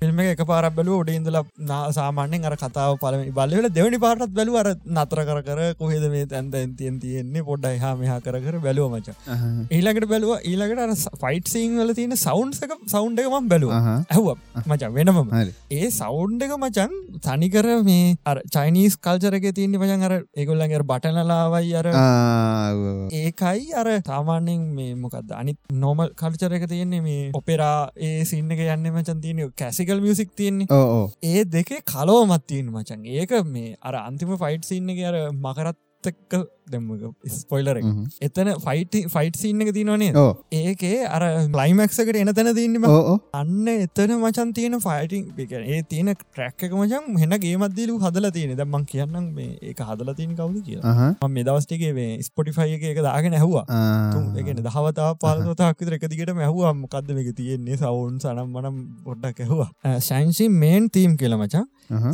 [0.00, 1.40] ෆිල්ම් එක පාරක් බැලුව ඩ ඉඳල
[1.98, 4.60] සාමාන්‍යෙන් අර කතාව පලම බලවල දෙවනි පාටත් බැලුව.
[4.62, 7.46] අර නතර කර කර කොහෙද මේ තැන්ත ඇතියෙන් තියෙන්නේ?
[7.50, 9.18] පොඩ්ඩ එහා මෙහා කර කර බැලුව මච.
[9.70, 13.72] ඊළඟට බැලුව ඊළඟට අර ෆයිට් සීන් වල තියෙන සෞන්් එක සෞන්් එක මම් බැලුව.
[14.06, 14.38] ඇහුව.
[14.66, 15.52] මචන් වෙනම හරි.
[15.70, 16.92] ඒ සෞන්් එක මචන්
[17.26, 21.88] තනිකර මේ අර චයිනීස් කල්චරක තියන්නේ මචන් අර ඒගොල්ලන්ගේ බටනලාවයි අර
[23.20, 27.78] ඒකයි අර සාමාන්‍යෙන් මේ මොකක්ද අනිත් නෝමල් කල්චරක තියෙන්නේ මේ ඔපෙරා
[28.08, 30.68] ඒ සින්න එක යන්න මචන් තියෙන කැසිකල් මියසික් තියෙන්නේ.
[30.70, 33.06] ඕ ඒ දෙකේ කලෝමත් තියෙන මචන්.
[33.06, 36.34] ඒක මේ අර අන්තිම ෆයිට් සින්න එක අර මකරත් එක්ක
[36.66, 36.88] දෙම
[37.34, 37.84] ස්පොයිලර එක.
[38.20, 42.86] එතන ෆයිට ෆයිට් සින්න එක තිනවනේ ඒකේ අර ලයිමක්සකට එන තැන තින්නම
[43.34, 45.24] අන්න එතන මචන් තියෙන ෆයිටිං
[45.66, 50.36] ඒ තියෙන ට්‍රැක් එක මචන් හෙන ගේමත්දීලු හදල තියෙන දම්මන් කියන්නම් මේ ඒක හදල තියෙන
[50.36, 51.10] කවුද කියලා.
[51.22, 53.64] ම දවස්ටිගේ මේ ස්පොටිෆයි එක එක දාගෙන ඇහවා.
[54.36, 57.76] ඒගෙන දහවතා පාලතාක් විතර එක දිගට මැහවා මොකක්ද මේක තියෙන්නේ?
[57.76, 59.70] සවුන් සනම් මනම් පොඩ්ඩක් ඇහවා.
[60.00, 61.64] ශයින්සි මේන් තීම් කියලමචා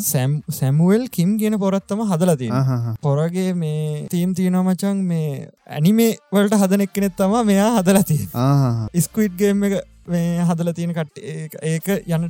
[0.00, 5.30] සැම් සැමුවල් කිම් කියන පොරත්තම හදලා තියෙන පොරගේ මේ තීම් තියෙන මචන් මේ
[5.76, 8.26] ඇනිමේ වලට හදනෙක් කෙනෙත් තම මෙයා හදලා තිය
[9.06, 9.80] ස්කවිට්ගේම් එක
[10.10, 11.20] මේ හදල තියෙන කට
[11.70, 12.24] ඒක යන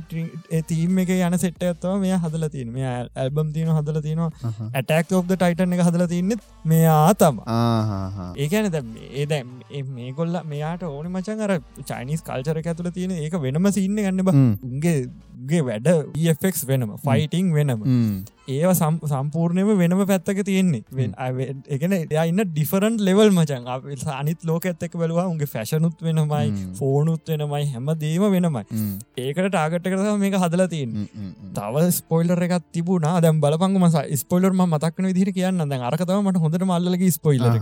[0.69, 4.29] තීම් එක යන සෙට්ට ඇත්තව මේ හදල තියන මේ ඇල්බම් තියන හදල තියෙනවා.
[4.75, 7.39] ඇටක් ඔබ් ටයිටන් එක හදල තින්නෙත් මෙයා තම
[8.43, 9.49] ඒකන දැ ඒ දැම්
[9.95, 11.55] මේ කොල්ල මෙයාට ඕන මචන් අර
[11.89, 14.35] චයිනිස් කල්චර ඇතුල තියෙන ඒක වෙනම සින්න ගන්න බ.
[14.69, 14.97] උන්ගේ
[15.49, 15.89] ගේ වැඩ
[16.43, 17.81] ෆෙක්ස් වෙනම ෆයිටිං වෙනම.
[18.53, 20.83] ඒවා සම්පූර්ණයම වෙනම පැත්තක තියෙන්නේ.
[21.75, 23.67] එකන එයා ඉන්න ඩිෆරන්් ලෙවල් මචන්.
[24.21, 28.63] අනිත් ලෝක ඇත්තක බලවා උගේ ෆැශනුත් වෙනමයි ෆෝනුත් වෙනමයි හැම දේම වෙනමයි.
[29.25, 31.09] ඒකට ටාගට්ට කරහ මේක හදලා තියෙන්
[31.59, 33.15] තව ස්පොයිලර එකත් තිබුණා.
[33.25, 37.53] දැම් බලපංග මස ස්පොයිලර් ම මතක්න විදිර කියන්න දැන් අරකතව මට හොඳට මල්ලගේ ස්පොයිලර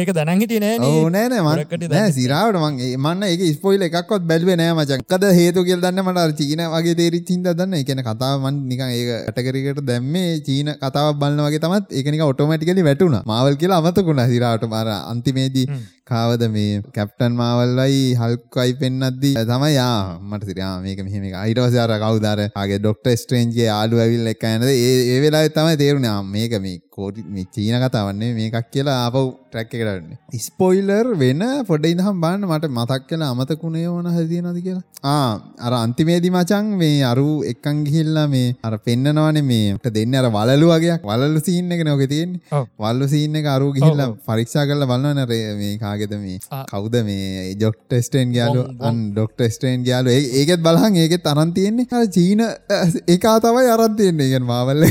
[0.00, 5.66] ඒක දැනගිට නෑ ඕනෑන මකට සිරාවට මගේ මන්න එක ස්පොයිල එකක්කොත් බැල්වේ නෑ මචක්කද හේතු
[5.68, 7.78] කියල් දන්න මට චීන වගේ තේරිච්චින්ද දන්න.
[7.82, 13.18] එකන කතාවන් නික ඒ ඇටකරකට දැම් මේ චීන කතාව බලන්න වගේ තමත් ඒකනික ඔටෝමටිකලි වැටුණ.
[13.28, 14.90] මවල් කියලා අමතකුණ හිරාට මර.
[15.12, 15.66] අන්තිමේදී
[16.12, 22.80] කාවද මේ කැප්ටන් මාවල්ලයි හල්කයි පෙන්න්නද්දී තමයි යා මට සිරයා මේක මෙහෙම අයිටවසයාර කවුදාර ආගේ
[22.80, 28.32] ඩොක්ට ස්ට්‍රේන්ජගේ ආලු ඇවිල් එක ඇනද ඒ වෙලා තමයි තේරුණා මේක මේ කෝටි චීන කතාවන්නේ
[28.34, 34.08] මේකක් කියලා ආපව් ට්‍රැක් එකටන්න ස්පොයිලර් වෙන පොඩ ඉදහම් බාන්න මට මතක් කියලා අමතකුණේ ඕන
[34.16, 34.84] හැදියනද කියලා.
[35.04, 35.30] ආ
[35.66, 41.08] අර අන්තිමේදි මචන් මේ අරු එක්කන් ගිහිල්ලා මේ අර පෙන්න්නනවනේ මේට දෙන්න අර වලලු වගේයක්.
[41.10, 42.62] වලලු සීන්න එක නොක තියෙන්නේ.
[42.78, 46.38] වල්ලු සීන්න එක අරු ගිහිල්ලා පරීක්ෂා කරල බලන්න නර මේ කාගෙද මේ
[46.70, 48.62] කවුද මේ ජොක්ට ස්ටේන් ගයාලු?
[48.80, 50.10] අන් ඩොක්ට ස්ටේන් ගයාලු.
[50.40, 51.86] ඒකෙත් බලහන් ඒකෙත් අරන් තියෙන්නේ.
[52.16, 52.40] චීන
[53.08, 54.28] ඒකා තමයි අරන් තියෙන්නේ.
[54.32, 54.84] ගෙන් මාවල්ල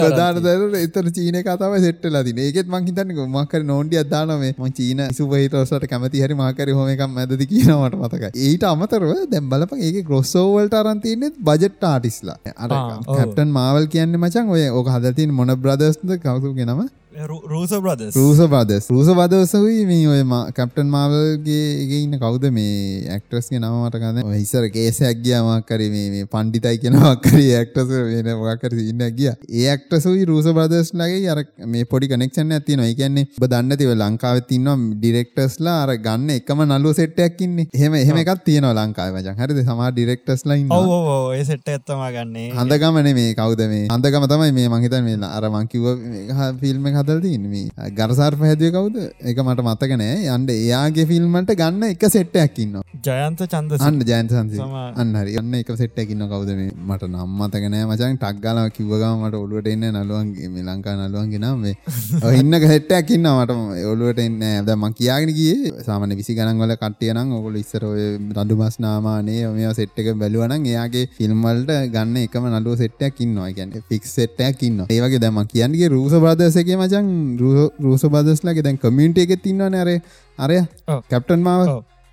[0.00, 4.72] ප්‍රධානතර එතර චීන කතාව සෙට්ටලා තින ඒකෙත් මංහිතන්න මක්කර නෝන්ඩිය අදානම ම.
[4.78, 10.74] චීන සුපහිටෝසට කැමති හරි මාකර හොමකම් ඇද කියනවට මතක ඊට අමතරව දැම් බලප ඒක ග්‍රොස්සෝවල්ට
[10.74, 12.70] අරන්තියනෙත් බජට් ආටිස්ලා අර
[13.08, 16.82] කැප්ටන් මාවල් කියන්න මචන් ඔය ඕක හදතින් මොන බ්‍රදස්ද කවතු ගෙනම
[17.16, 23.96] රූස බ්‍රද රූස බදස් රූස බදසවයි මේ ඔය කැප්ටන් මාවල්ගේ ඉන්න කවුද මේ ඇක්ට්‍රස්ගේ නමට
[23.96, 24.34] ගන්න.
[24.34, 29.30] හිසර කේසයක් ගියමක්කර මේ පණ්ඩිතයි කෙනවක්කර ඇක්ටස වෙන මොකර ඉන්න ගිය.
[29.50, 34.42] ඒ ඇක්ටසුයි රූස බදස් ලගේ අර මේ පොඩි කනෙක්ෂන් ඇති නොයි කියන්නේ ඔබ දන්නතිව ලංකාව
[34.50, 39.62] තින්නවා ඩිරෙක්ටස්ලා අර ගන්න එකම නල්ලුව සෙට්ටයක්කින්නේ එහෙම එහෙම එකක් තියෙනවා ලංකාව මචන් හරිද?
[39.64, 40.68] සමා ඩිරෙක්ටස් ලයින්
[41.46, 42.52] සෙට්ට ඇත්තම ගන්නේ.
[42.52, 43.82] හඳගමන මේ කවුද මේ?
[43.88, 45.90] හඳගම තමයි මේ මහිතන් මේ අර මංකිව
[46.60, 48.96] ෆිල්ම් එක හදල් තින්න මේ ගරසාර් පැහැදිය කවුද?
[49.22, 50.16] එක මට මතක නෑ.
[50.28, 55.36] යන්ඩ එයාගේ ෆිල්ම්මට ගන්න එක සෙට්ටයක්කින්න ජයන්ත චන්ද අන්න ජයන්ත අන්න හරි.
[55.38, 56.72] ඔන්න එක සෙට්ටකින්න කවුද මේ?
[56.86, 61.74] මට නම් මතකනෑ මචන් ටක්ගල කිව්වගම මට ඔලුවට එන්න නලුවන්ගේ මේ ලංකා නලුවන්ගේ නම් මේ.
[62.40, 63.58] ඉන්න හෙට්ටයක්කින්න මට
[63.92, 67.86] ඔලුවට එන්න ඇද ම කියාගෙන ගිය සාමන විසි ගනන්වල කට්ටියනම් ඔකොල ඉස්සර
[68.36, 73.50] රඩු මස් නාමානේ මේ සෙට් එක බැලුවනන් එයාගේ ෆිල්ම්වල්ට ගන්න එකම නලුව සෙට්ටයක් ඉන්නවා.
[73.52, 79.46] ගැන ෆික් සෙට්ටයක් ඉන්න ඒවගේ දැම කියන්ගේ රූස බාදසගේ මචන් රූස බදස්ලගේ දැන් කමියන්ට එකෙත්
[79.46, 79.90] ඉන්න නෑර
[80.38, 80.58] අරය
[81.10, 81.62] කැප්ටන් මාව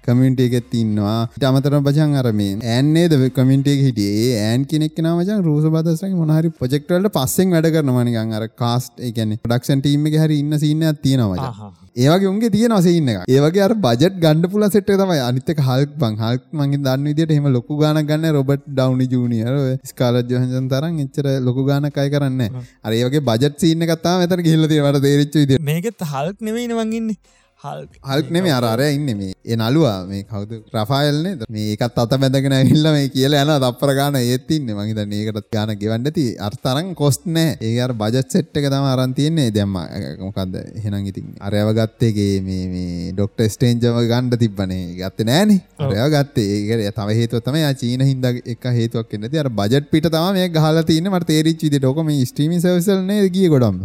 [0.07, 1.19] කමියන්ට එකෙත් ඉන්නවා.
[1.49, 4.33] අමතර පචන් අරමේ ඇන්නේද කමින්ටේ හිටියේ?
[4.47, 10.11] ඇන් කෙනෙක් නමචන් රූස බදසගේ මොහරි පොජෙක්ටවලට පස්සෙන් වැඩ කරනවනිකන් අර කාස්ට් එකන ඩක්ෂන් ටීම
[10.11, 14.65] එක හරි ඉන්න සින්න තියෙනවා ඒවගේ උන්ගේ තියෙන වසඉන්න එක ඒවගේ අර බජට් ගණඩ පුල
[14.67, 15.19] සෙට තමයි.
[15.21, 16.15] අනිතක හල්ක් බං.
[16.23, 19.55] හල්ක් මගේ දන්න විදිට හෙම ලොකු ගාන ගන්න රොබට් ඩවනි ජනියර
[19.91, 22.41] ස්කාල ජහජන් තරන් එච්චර ලොකු ගානකයි කරන්න
[22.83, 27.17] අරඒගේ බජත් සින්න කතා මෙතර ගිල්ලති වට දේරච්ච මේකත් හල්ක් නෙවෙයි නවගන්නේ
[27.63, 29.33] හල්ක් නෙම අරය ඉන්න මේ.
[29.45, 30.51] ඒ නලුවා මේ කවුද?
[30.73, 35.71] රෆායල්නේ මේ ඒකත් අත බැඳගෙන හිල්ල මේ කියල යන දප්පර ගාන ඒත්තින්න මහිත ඒකටත් ගාන
[35.83, 39.79] ගෙවන්නති අර්තරන් කොස්ට නෑ ඒ බජත් සෙට් එක තම අරන්තියන්නේ දැම්ම
[40.25, 44.83] මොකක්ද හෙනම් ඉතින් අරයව ගත්තේගේ මේ ඩොක්ට ස්ටේන්ජම ගණ්ඩ තිබ්බනේ.
[44.99, 46.59] ගත්ත නෑනේ අරය ගත්තේ.
[46.59, 50.83] ඒකට තව හේතුව තම චීන හින්ද එක හේතුවක් එන්නති අර බජට් පිට තම මේ ගහල
[50.83, 51.11] තියන්න.
[51.15, 53.83] මට තේරිච් විදි ඩොකම ස්ට්‍රීමි සවසල්නේ ගිය ගොඩම්ම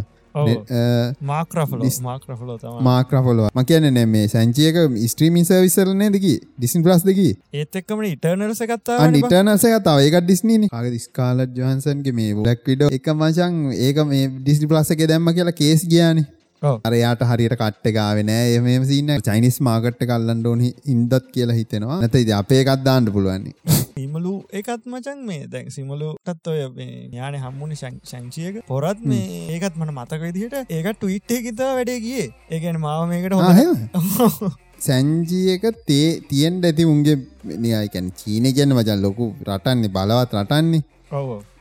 [1.23, 1.83] මාක්‍රෆල
[2.81, 3.49] මාක්‍රෆලෝ
[4.05, 10.19] ම සංචියක ස්ත්‍රීමි සවිසරනේ දෙකි ඩිසින් ප්ලස් දෙකි ඒත් එක්කම ඉටර්නල්ස කත්තා ඉටර්නල්ස කතාව ඒක
[10.21, 15.31] ඩිස්නීන ආග ස්කාලත් ජහන්සන්ගේ මේ ඩක් විඩ එක මචන් ඒක මේ ඩිස්ි ප්ලස් එක දැම්ම
[15.31, 16.27] කියලා කේස් ගයානේ
[16.61, 21.99] අරයාට හරියට කට්ට ගාවෙනෑ එම සින්න චයිනිස් මාගට්ට කල්ලන්න ඕනි ඉන්දත් කියලා හිතෙනවා.
[22.01, 23.53] නැත ඉද අපේ එකත් දාන්න පුළුවන්නේ
[23.93, 26.59] සිමලු එකත් මචන් මේ දැන් සිමලුටත් ඔය
[27.13, 32.25] යාන හම්මුණ ශංචියක පොරත් මේ ඒකත් මට මතක විදිහට ඒක ටවිට්ේ කිතා වැඩේ ගිය.
[32.49, 37.17] ඒගැන මාව මේකට හො සැන්ජියක තේ තියෙන් ඇති උන්ගේ
[37.57, 40.83] නියයිකැන් චීන කියන්න මචන් ලොකු රටන්නේ බලවත් රටන්නේ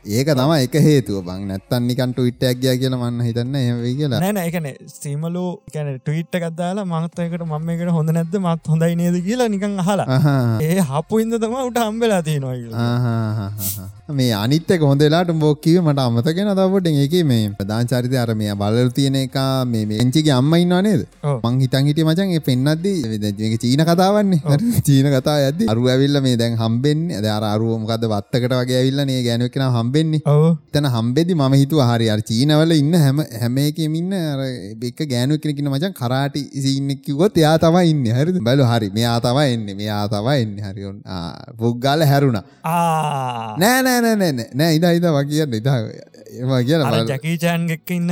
[0.04, 1.24] ඒක තම එක හේතුව.
[1.26, 4.20] බං නැත්තන් නිකන්ට විට්ටයක් ගිය කියලා මන්න හිතන්න ඒවෙයි කියලා.
[4.22, 9.48] නෑන එකන සීමලු කැන ටවිට්ට කත්දාලා මහත්තයකට මම එකට හොඳ නැද්ද මත් හොඳයි නේද කියලා
[9.54, 10.06] නිකං අහලා.
[10.62, 17.14] ඒ හපු ඉද තම උට හම්බෙලා තියෙනවා මේ අනිත්තක හොඳලාට බෝක්කිව මට අමතගෙන දවට ඒක
[17.30, 19.36] මේ ප්‍රධාන චරිත අර මේ බලල් තියෙන එක
[19.72, 21.02] මේ මේංචිගේ අම්ම ඉන්නවා නේද?
[21.24, 24.40] මං හිතන් හිටිය මචන් ඒ පෙන්න්නද්දී චීන කතාවන්නේ.
[24.86, 29.20] චීන කතා ඇද අරු ඇවිල්ල මේ දැන් හම්බෙන් ඇද අර අරුවමකද වත්තකට වගේ ඇවිල්ල නේ
[29.28, 30.22] ගැනවෙන හම්බෙන්නේ.
[30.72, 34.16] තන හම්බෙදි ම හිතු හරි අර චීනවල ඉන්න හැම හැමේකම ඉන්න
[34.90, 38.08] එක ගෑනු කෙනකින මචන් කරාටි සින්නකිවොත් එයා තම ඉන්න.
[38.16, 38.90] හරි බලු හරි.
[38.96, 39.68] මෙයා තම එන්න.
[39.82, 40.56] මෙයා තම එන්න.
[40.70, 40.98] හරිඋන්
[41.60, 42.42] පුද්ගාල හැරුණ.
[43.62, 45.78] නෑ නෑ නෑ ඉදා ඉදා වකියන්න ඉදා
[46.30, 46.76] ඒවා කිය
[47.10, 48.10] ජැකීචෑන් එක්ක ඉන්න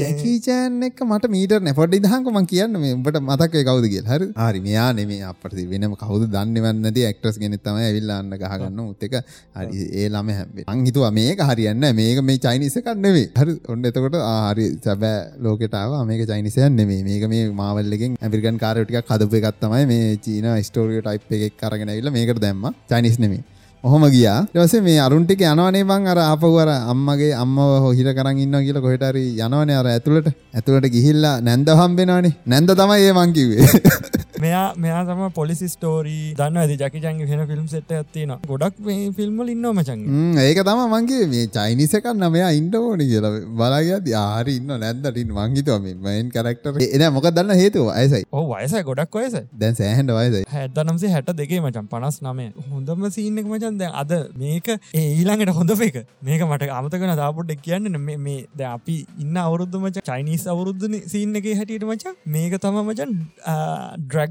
[0.00, 2.76] ජැකීචෑන් එක මට මීට නැපොට ඉදහකම කියන්න.
[2.82, 4.28] මේ උඹට මතකය කවුද කිය හරි.
[4.36, 5.20] හරි මෙයා නෙමේ.
[5.30, 9.16] අපට වෙනම කවුද දන්නවන්නද එක්ටස් ගෙනෙ තම ඇවිල්ලාන්න ගහගන්න උත්තක
[9.58, 13.56] හරි ඒ ළම හැබේ අංහිතුව මේක හරියන්න මේක මේ චයිනිසකන්නෙවේ හරි.
[13.68, 15.16] ඔන්න එතකොට ආරි සැබෑ
[15.46, 17.02] ලෝකෙටාව මේක චයිනිසයන් නෙමේ.
[17.08, 22.44] මේක මේ මාවල්ලකින් ඇමරිකන් කාරටික කදපය ගත්තමයි මේ චීන ස්ටෝරිය ටයිප් එකක් කරගෙන ඇවිල්ල මේකට
[22.46, 22.70] දැම්ම.
[22.92, 23.42] චයිනිස් නෙමේ
[23.84, 24.38] ඔහොම ගියා.
[24.54, 29.04] ඊට මේ අරුන්ටික යනවනේ බං අර ආපහු අර අම්මගේ අම්මව හිර කරන් ඉන්නවා කියලා කොහෙට
[29.10, 30.28] හරි යනවනේ අර ඇතුළට.
[30.54, 32.32] ඇතුළට ගිහිල්ලා නැන්ද හම්බෙනවනේ.
[32.46, 33.68] නැන්ද තමයි ඒ මං කිව්වේ.
[34.42, 39.50] මෙයා මෙයා තම පොලිසි ස්ටෝරී දන්න ඇති ජකිචන්ගේ වෙන ෆිල්ම් සෙට් ඇත්තින ගොඩක් මේ ෆිල්ම්මල
[39.54, 40.00] ඉන්න මචන්
[40.44, 44.72] ඒක තම මංගේ මේ චයිනිසකන්න මෙයා ඉන්ඩ ඕනි කියලා බලාගත් ආරි ඉන්න.
[44.84, 47.54] නැන්දටින් මංගිතව මේ මයින් කරක්ටර එන මොක දන්න?
[47.62, 50.42] හේතුව අයසයි ඕ වයස ගොඩක් වයස දැන් සෑහන්ඩ වයසයි.
[50.54, 51.86] හැදනම්සේ හැට දෙකේ මචන්.
[51.92, 53.78] පනස් නමේ හොඳම සිීනෙක් මචන්.
[53.82, 56.00] දැන් අද මේක ඒ ඊළඟට හොඳ එක.
[56.28, 58.00] මේක මට අමතකන දාපොට්ට කියන්න.
[58.26, 62.20] මේ ද අපි ඉන්න අවුරුද්ධ මච චයිනිස් අවුරුද්ධ සිීන්න එක හැටියට මචන්.
[62.36, 63.16] මේක තම මචන්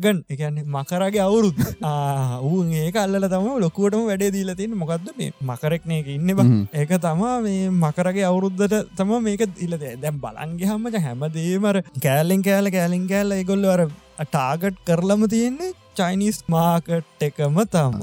[0.04, 1.58] ඩ්‍රගන් එකන්න මකරගේ අවුරුත්
[2.48, 6.40] ඌ ඒක අල්ල තම ලොකුවටම වැඩේ දීල තින් මොකක්ද මේ මකරෙක්න එක ඉන්න බ.
[6.74, 13.08] ඒක තමා මේ මකරගේ අවුරුද්ධට තම මේක ඉල්ලද දැම් බලන්ගේ හම්මට හැමදේමර කෑලෙන් කෑල කෑලින්
[13.08, 13.84] කෑල්ල එකොල්ල අර
[14.26, 17.98] ටාගට් කරලම තියෙන්නේ චයිනිස් මාකට් එකම තම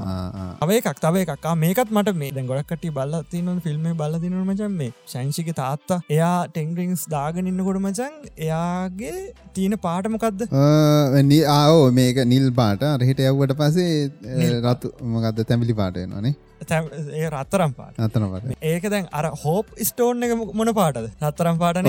[0.65, 4.93] අවේ එකක් තව එකක්කා මේකත් මට මේ ගොඩක්ට බල්ල තිනන ෆිල්ම් බල දිනන මචන් මේ
[5.13, 8.15] ශංෂික තාත්තා එයා ටෙන්ගරිංස් දාගනින්න කොට මචන්
[8.47, 9.17] එයාගේ
[9.55, 10.47] තියෙන පාටමකක්ද
[11.57, 12.87] ආෝ මේක නිල් පාට.
[12.93, 17.97] අරහිට යව්වට පසේ රතු මකක්ද තැමිලි පාටයනනේ ඒ රත්තරම් පාට.
[17.99, 21.09] අතනට ඒක දැන් අර හෝප් ස්ටෝන් එක මොන පාටද?
[21.21, 21.89] රත්තරම් පාටන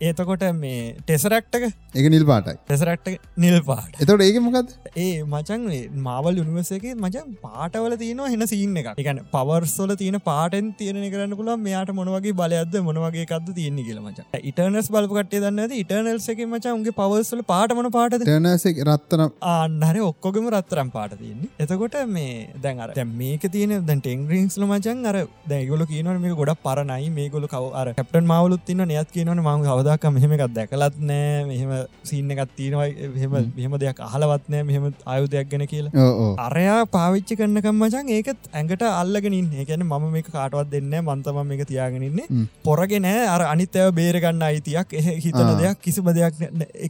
[0.00, 2.06] ඒතකොට මේ ටෙසරක්ටක එක?
[2.10, 2.56] නිල් පාටයි.
[2.64, 4.00] ටෙසරක්ට නිල් පාට.
[4.00, 5.66] එතට ඒක මොකද ඒ මචන්
[6.08, 11.52] මාවල් උනිවසගේ මචන් පාටවල තියනවා හෙන සින්න එක එකන පවර්සොල තියන පාටෙන් තියන කරන්න පුල
[11.66, 16.96] මෙයාට මොනවගේ බලයද මොනවගේ කද තියන්නේ කියල මච ඉටනස් බලපකට දන්න ඉටනල්ස එක මචා උන්ගේ
[17.00, 21.50] පවර්සල පාටමන පාට ටනස රත්තරම් ආන්නහර ඔක්කොගම රත්තරම් පාට තියන්නේ.
[21.62, 25.18] එතකොට මේ දැන් අර මේක තියෙන දැන් ටෙන්ග්‍රීන්ස්ල මචන් අර
[25.52, 27.10] දැගොල කියනව මේ ගොඩ පරණයි.
[27.10, 31.44] මේ ගොල කව අර කැප්ටන් මවලුත් තින්න නයත් කියනවන ම හවදක් මෙහෙම එකක් දැකලත් නෑ.
[31.50, 31.72] මෙහෙම
[32.10, 32.88] සින්න එකත් තියෙනවා.
[32.88, 34.66] එහෙම මෙහෙම දෙයක් අහලවත් නෑ
[35.26, 36.36] මෙහෙම ආයුදයක් ගැන කියලා.
[36.46, 42.46] අරයා පාවිච්චි කරන්නකම් මචන් ඒකත් ඇඟට අල්ලගෙනින් ඒකැන මම මේ කාටවත් දෙන්න මන්තම මේක තියාගෙනන්නේ
[42.64, 44.92] පොරගෙන අර අනිත්තව බේරගන්න අයිතියක්.
[44.92, 46.34] එහ හිතන දෙයක් කිසිම දෙයක්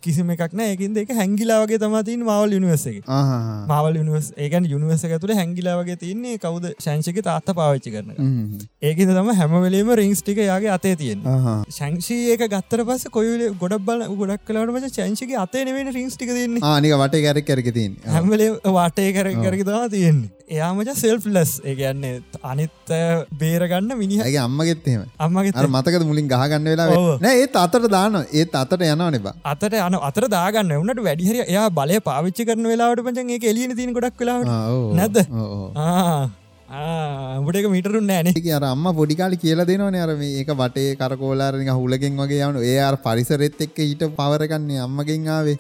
[0.03, 0.71] කිසිම එකක් නෑ.
[0.75, 3.03] ඒකින් දෙක හැංගිලාවගේ තමතින් මවල් යුනිවර්ස එක.
[3.71, 6.71] මවල් යුනිවර්ස් ඒකන් යුනිවර්ස ඇතුළ හැංගිලාවගේ තින්නේ කවුද?
[6.85, 8.11] ශංශක තාත්ත පාවිච්චි කරන
[8.83, 11.23] ඒකද තම හැමවලීම රිංස් ටික යාගේ අතේ තියෙන
[11.77, 16.33] ශංෂී ඒක ගත්තර පස කොයිල ගොඩක් බල ගොඩක් කලට මච චංශික අතේ නෙවෙන රිංස් ටික
[16.39, 20.31] තින්නේ ආනික වට කැර කැරක තින් හැමලේ වාටේ කර කරකතවා තියෙන්නේ.
[20.55, 22.13] එයාමච සෙල්ෆ් ලස් ඒගන්නේ
[22.51, 22.93] අනිත්
[23.41, 29.35] බේරගන්න මිනිහගේ අම්මගෙත්තේම අම්මගේ මතකද මුලින් ගහගන්න වෙලා ඒත් අතට දාන ඒත් අතට යනවා නෙබා
[29.53, 30.73] අතට යන අතර දාගන්න.
[30.81, 34.51] වනට වැඩිහරි එයා බලය පාවිච්චි කරන වෙලාවට පචන් ඒ එලියන තින ගොඩක් වෙලාවට.
[34.99, 35.17] නැද
[36.69, 42.61] උඹට මිටරු නෑන අර අම්ම පොඩිකාලි කියලා දෙනවන අරම ඒක වටේ කරකෝලාරනික හුලගෙන් වගේ යවනු.
[42.71, 45.57] ඒ අර පරිසරෙත් එක්ක ඊට පවරගන්නේ අම්මගෙන් ආවේ.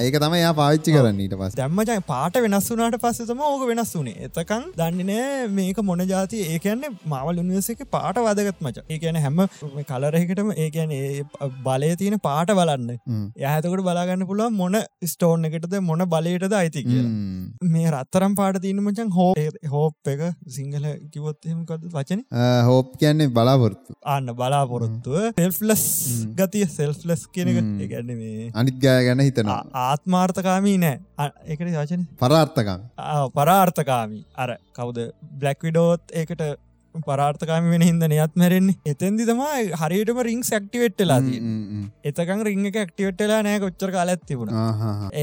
[0.00, 4.28] ඒක තම යා පාවිච්චි කරන්න ඊට පස් දැම්මජයි පාට වෙනස් වුනාට පස්සතම ඕක වෙනස් වුනේ
[4.28, 8.86] එතකන් දන්නේනෑ මේක මොන ජාති ඒකන්නේ මවල් උනිවසක පාට වදගත් මච.
[8.88, 9.44] ඒකන හැම
[9.92, 10.96] කලරෙකටම ඒකන
[11.68, 12.96] බලය තියෙන පාට බලන්න.
[13.44, 14.80] යහතකට බලාගන්න පුළුව මොන
[15.12, 17.04] ස්ටෝන් එකටද මොන බලයටද අයිති කිය
[17.76, 19.30] මේ රත්තරම් පාට තියන මචන් හෝ
[19.76, 22.20] හෝප් එක සිංහල කිවොත් එහෙමකද වචන?
[22.68, 23.96] හෝප් කියන්නේ බලාපොරොත්තු.
[24.14, 25.84] අන්න බලාපොරොත්තුව සෙල්ෆ්ලස්
[26.40, 27.88] ගතිය සෙල්ෆ්ලස් කියන එක.
[27.92, 29.50] ගැන්න මේ අනිත් ගය ගැන හිතන
[29.86, 31.00] ආත්මාර්ථකාමී නෑ.
[31.46, 32.06] එකට වචන?
[32.22, 32.86] පරාර්ථකම්.
[33.38, 34.22] පරාර්ථකාමී.
[34.36, 35.02] අර කවුද?
[35.42, 36.42] බ්ලක් විඩෝත් ඒකට
[37.06, 38.76] පරාර්ථකාම වෙන හිද නයත් මැරෙන්නේ.
[38.92, 41.20] එතැන්දි තමයි හරියටම රිං සක්ටිවෙට්ටලා
[42.10, 44.52] එතකං රිං එක ක්ටිවෙට්ටලා නෑ කොච්චර කාලත් තිබුණ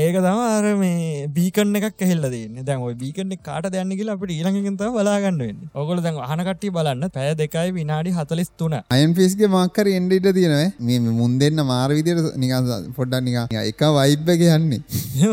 [0.01, 4.35] ඒක තම අර මේ බීකන්න එකක් ඇහෙල්ල දෙන්න දැන් ඔය බීකන්න කාට දැන්න කියලා අපට
[4.37, 7.09] ඊළඟගත බලාගන්නවෙන්න ඔකොල දැන් අහනකට්ටි බලන්න.
[7.15, 8.75] පැය දෙකයි විනාඩි හතලිස් තුන.
[8.95, 12.53] අයම්ෆිස්ගේ මක්කර එන්ඩට තියෙනව මේ මුන් දෙන්න මාර විදියට නික
[12.97, 14.81] පොඩ්ඩ නික එක වයිබ්බ යන්නේ.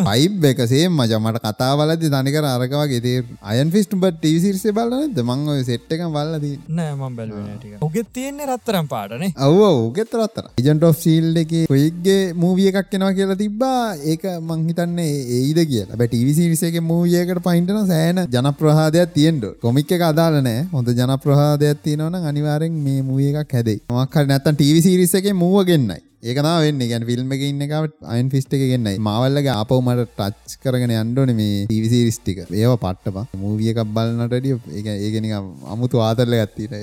[0.09, 5.47] වයිබ් එක සේම් මජ මට කතා බලද තනිකර අරකවගේ තේ අයන් ෆිස්ටුබ ටීසිරිසේ බලන්නද මං
[5.55, 10.85] ඔය සෙට් එක බල බලලදී නෑමම් බැලුවනටික උගෙත් තියෙන්නේ රත්තරම් පාටනේ ඔව ඕගෙත් රත්තර ඉජන්ට
[10.85, 13.95] ඔෆ් සීල් එක කොයික්ගේ මූවිය එකක් කෙනවා කියලා තිබ්බා.
[14.05, 15.97] ඒක මංහිතන්නේ ඒද කියලා.
[15.97, 23.01] බැට ටිවිසිරිසගේ මූවියකට පයින්ටන සෑන ජනප්‍රහාදයක් තියෙන්ට කොමික් එක අදාලනෑ හොඳ ජනප්‍රහාදයක් තියෙනවන අනිවාරෙන් මේ
[23.03, 26.81] මූිය එකක් හැදේ මක්හර නැත්තන් ටිවිසිරිසගේ මූුවගෙන්න්නයි ඒකනා වෙන්න.
[26.91, 32.41] ගැන ෆිල්ම් එක ඉන්නකට අයින් ෆිස්ට එක ගෙන්න්නයි මවල්ලගේ අපවමට ටච් කරගෙන අන්ඩෝන මේ ටිවිසිරිස්ටික
[32.61, 33.25] ඒව පට්ටපා.
[33.43, 35.33] මූවිය එකක් බලන්නටඩිය ඒ ඒගෙනක
[35.75, 36.75] අමුතු ආතරල ගත්තීට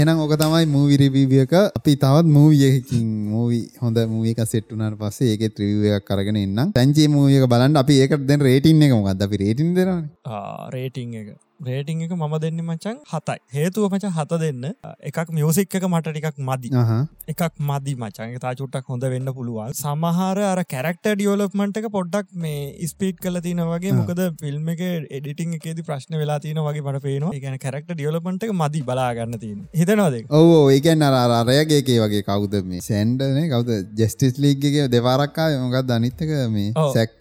[0.00, 6.38] එනම් ඕක තමයි මූවිරිවිවියක අපි තවත් මූවියකින් මූවි හොඳ මූවික සෙට්ටුනට පස්සේ ඒක ත්‍රීවියක් කරගෙන
[6.44, 7.80] ඉන්න තැන්චේ මූවියක බලන්න.
[7.82, 10.06] අපි ඒකට දැන් රේටින් එක මොකක්ද අපි රේටින් දෙරන
[10.76, 11.34] රේටිං එක.
[11.68, 13.38] රේටිං එක මම දෙන්න මචන් හතයි.
[13.56, 14.66] හේතුව මච හත දෙන්න.
[15.10, 16.72] එකක් මියසික් එක මට ටිකක් මදි.
[17.34, 19.72] එකක් මදි මචන් තා චුට්ටක් හොඳ වෙන්න පුළුවන්.
[19.82, 23.94] සමහර අර කැරක්ට ඩියෝලප්මන්ට එක පොඩ්ඩක් මේ ස්පීට් කල තින වගේ.
[24.00, 24.84] මොකද ෆිල්ම් එක
[25.20, 27.32] එඩිටිං එකේද ප්‍රශ්න වෙලා තින වගේ මට පේනවා.
[27.44, 32.82] ගැන කැරක්ට ඩියෝලපන්ට එක මදි බලාගන්න තින හිතනවාද ඕ ඒකන් අරයගේකේ වගේ කවුද මේ?
[32.88, 33.80] සැන්ඩන කවද?
[34.00, 37.14] ජෙස්ටිස් ලීගගේ දෙවාරක්කා මොකක් දනිත්තක මේ සැක්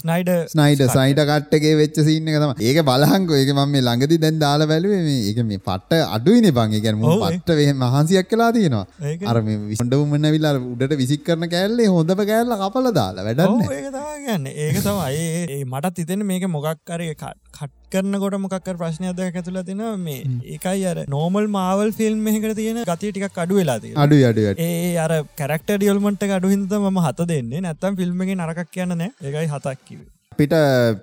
[0.00, 4.70] ස්නයිඩ ස්නයිඩ සයිට කට්ටගේ වෙච්ච සින්න තම ඒක බලහංකෝ ඒක මම මේ ළඟදි දැන් දාලා
[4.72, 6.76] බැලුවේ මේ ඒක මේ පට්ට අඩුයිනේ බං.
[6.76, 8.84] ඒ කියන්නේ පට්ට වේ මහන්සියක් කළා තියෙනවා.
[9.30, 13.78] අර මේ විසඳුම් නැවිලා උඩට විසික් කරන කෑල්ලේ හොඳම කෑල්ල කපලා දාලා වැඩක් නැහැ.
[13.78, 14.54] ඒක තමයි කියන්නේ.
[14.66, 15.24] ඒක තමයි.
[15.54, 20.20] ඒ මටත් හිතෙන්නේ මේක මොකක් හරි කට් කරනකොට මොකක්කර ප්‍රශ්නයක් දැක ඇතුළ තින මේ
[20.54, 25.12] ඒකයි අර නෝමල් මාවල් ෆිල්ම් එකට තියෙන ගතිය ටිකක් අඩු වෙලාද අඩු අඩු ඒ අර
[25.40, 27.64] කැරක්ට ඩියල්මට අඩු හිද ම හත දෙන්නේ.
[27.66, 29.10] නැත්තම් ෆිල්ම් එක නරකක් කියන්න නෑ.
[29.22, 30.00] ඒකයි හතක් කිව
[30.34, 30.54] අපිට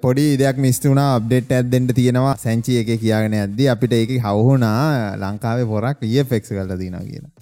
[0.03, 2.35] පොඩි දෙයක් මිස්තුුණා අප්ඩේට් ඇත්දෙන්ට තියෙනවා.
[2.37, 7.40] සැංචි එක කියගෙන ඇද්දි අපිට ඒක හවුහුණා ලංකාවේ පොරක් ඒ ෆෙක්ස් කල තින කියලා.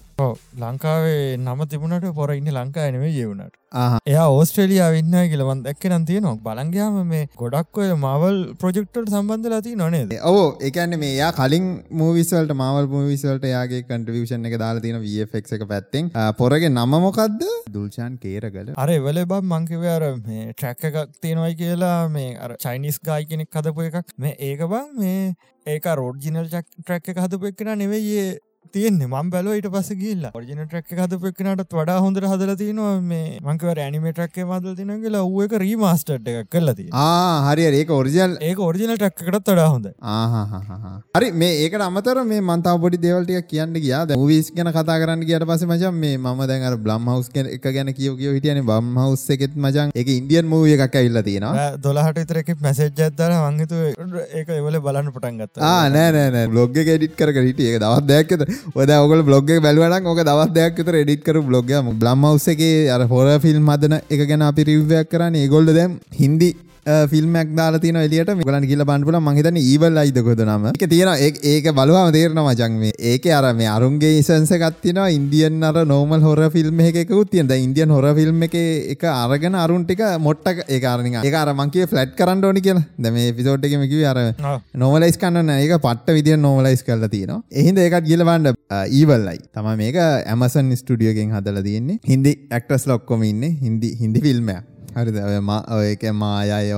[0.64, 3.56] ලංකාවේ නම තිබුණට පොර ඉන්න ලංකා නෙවේ ජෙවුණට
[4.12, 9.76] එයා ඕස්ට්‍රේලියා වෙන්න කියලවන් දැක්ක නතිය නොක් බලංගයාම මේ ගොඩක් ඔය මවල් ප්‍රජෙක්ටට සම්බන්ධ ලති
[9.82, 11.68] නොනේද ඕ එකන්න මේ යා කලින්
[12.02, 16.12] මූවිස්වලට මවල් මූවිස්වලට යාගේ කන්ට්‍රිවිෂන් එක දාලා තියෙන වෆක් එක පැත්තෙන්.
[16.40, 18.74] පොරගේ නම මොකක්ද දුල්ෂාන් කේරගල.
[18.76, 23.62] අර වෙල බම් මංකිවේ අර මේ ට්‍රැක්ක එකක් තියෙනවයි කියලා මේ අර චයිනිස් ගායි කෙනෙක්
[23.62, 24.14] හදපු එකක්.
[24.18, 25.24] මේ ඒක බං මේ
[25.68, 28.40] ඒක රෝඩ්ජිනල් ට්‍රැක් එක හදපු එක්කෙන නෙවෙයි
[28.78, 29.10] තියෙන්නේ.
[29.12, 33.76] මම් බැලෝ ඊට පස ගිල්ල ෝජන ට්‍රක් හද පක්නට වඩා හොඳර හදල තිනවා මේ මංකව
[33.86, 36.90] ඇනිමේටක්ේ මදල් තින කියලා ඔව එක රීමස්ටට් එකක් කලති
[37.50, 39.88] හරි ඒක ඔරිජල් ඒ ඔරිජින ටක්කටත් වඩා හොඳ
[41.18, 44.02] හරි මේ ඒකට අමතර මේ මන්තාව පොඩි දේවල්ටිය කියන්න ගියා.
[44.20, 48.12] මූවිස් ගැන කතා කරන්න කියට පස මචන් මේ ම දැන් බ්ලම් හවස් එක ගැන කිය
[48.20, 48.62] කිය හිටියන.
[48.70, 51.68] බම් හවස් එකෙත් මචන් එක ඉන්දියන් මූවිය එකක් ඇල්ල තියෙනවා.
[51.86, 53.82] දොලහට විතරක මැසේජ් ඇත්තර වංගතු
[54.40, 55.64] ඒක එවල බලන්න පටන් ගත්ත.
[55.96, 57.70] නෑනෑ බ්ලොග් ගෙඩිට කර හිටිය.
[57.74, 58.42] එක දවත් දැක්කද
[58.74, 61.70] ඔද ඔගල බ්ලොග් බලවන ඕක දවත් දෙයක් තර එඩිට කරු බ්ලොග
[62.02, 65.36] බ්ලම්මවස්සගේ අර හොර ෆිල්ම් හදන එක ගැන අපි රිව්යක් කරන්න.
[65.36, 66.50] ඒගොල්ල දැම් හින්දි
[67.12, 71.12] ෆිල්මක් දාලා තින එලියට ගලන් කියල බන්පුල මහිතන ඒවල් අයිදකොද නම එක තියෙන
[71.46, 77.32] ඒක බලවාම තේරන මචන්ේ ඒක අර මේ අරුන්ගේ ඉසන්සකත්තින ඉන්දියන් අර නෝමල් හොර ෆිල්ම් එකකුත්
[77.34, 78.56] තියද ඉන්දියන් හොර ෆිල්ම් එක
[78.96, 82.86] එක අරගෙන අරුන්ටික මොට්ටක ඒකාරනි ඒක අර මංකේ ෆලට් කරන්න ඕනි කියලා.
[82.98, 84.20] දැම පිසෝට් එකමකිව අර
[84.76, 88.56] නොමලයිස් කන්න ඒක පට්ට විදිිය නොමලයිස් කරල තියන එහින්ද ඒකත් ගිලවන්ඩ
[88.94, 92.02] ඊවල්ලයි තම මේක ඇමසන් ස්ටඩියෝගෙන් හදල තියෙන්නේ.
[92.06, 93.48] හින්දි ඇක්ටස් ලොක්කොම ඉන්න.
[93.62, 95.18] හින්දි හින්දි ෆිල්ම්මයක් හරිද?
[95.78, 96.70] ඔයක මායය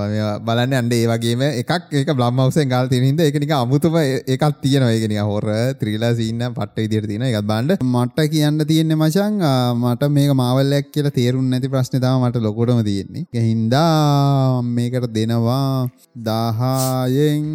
[0.48, 5.48] බලන්න අන්ඩ ඒ වගේම එකක් ඒක බ්ලම්මවසෙන් ගල් තිනහිද එකනික අමුතුම එකක් තියෙන ඒකනි හොර
[5.82, 9.40] ත්‍රීලා සින්න පට්ට ඉදිර තින එකත් බන්ඩ මට කියන්න තියෙන්නේ මචන්
[9.84, 13.26] මට මේක මාවල්ලයක් කියලා තේරුම් නැති ප්‍රශ්නතාව මට ලොකොටම තියෙන්නේ.
[13.48, 15.90] හින්දා මේකට දෙනවා
[16.28, 17.48] දාහයෙන්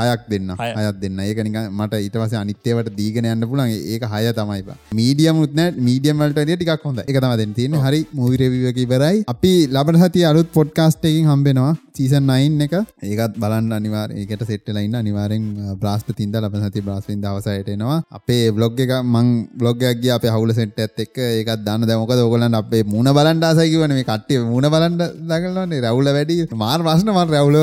[0.00, 0.54] හයක් දෙන්න.
[0.58, 1.22] හයත් දෙන්න.
[1.28, 4.76] ඒකනික මට ඉටවස අනිත්‍යවට දීගෙන යන්න පුළන් ඒක හය තමයි.
[5.00, 5.76] මීඩියමුත් නෑ.
[5.88, 10.48] මීඩියම් වලට ටිකක් හොඳ එක තම දෙන්න තියෙන හරි මූවිරවිවකි බරයි අපි ලබන සති අලුත්
[10.56, 11.72] පොඩ්කාස්ටකින් හම්බෙනවා.
[11.94, 12.74] සීසන් නයින් එක.
[13.02, 15.44] ඒකත් බලන්න අනිවාර ඒකට සෙට්ටලයින්න අනිවාරෙන්
[15.80, 19.84] බ්‍රාස්පතින්ද ලබ සති බ්‍රාස්වින් දවසයටනවා අපේ බ්ලොග් එක මං බ්ලොග්ග
[20.16, 24.68] අප හවුල සෙට් ඇත් එක් ඒකත් දන්න දැමක ඔගලන්න අපේ මුණ බලන්ඩාසයිකිවන මේ කට්ටිය මුණ
[24.68, 26.38] බලන්ඩ දකලන්නේ රැවුල වැඩි.
[26.56, 27.58] මාර් ප්‍රශ්න මන් රැවුල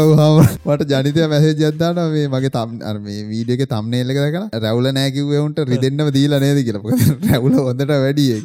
[0.65, 6.39] වට ජනිතය මැසේ ජද්දාට මේ මගේ තම් මේ වීඩියක තම්නේල්ල කර රැවුල නෑකිවවුන්ට රිදෙන්න්නම දීල
[6.39, 6.85] නේද කියලප
[7.27, 8.41] රැවුල හොඳට වැඩිය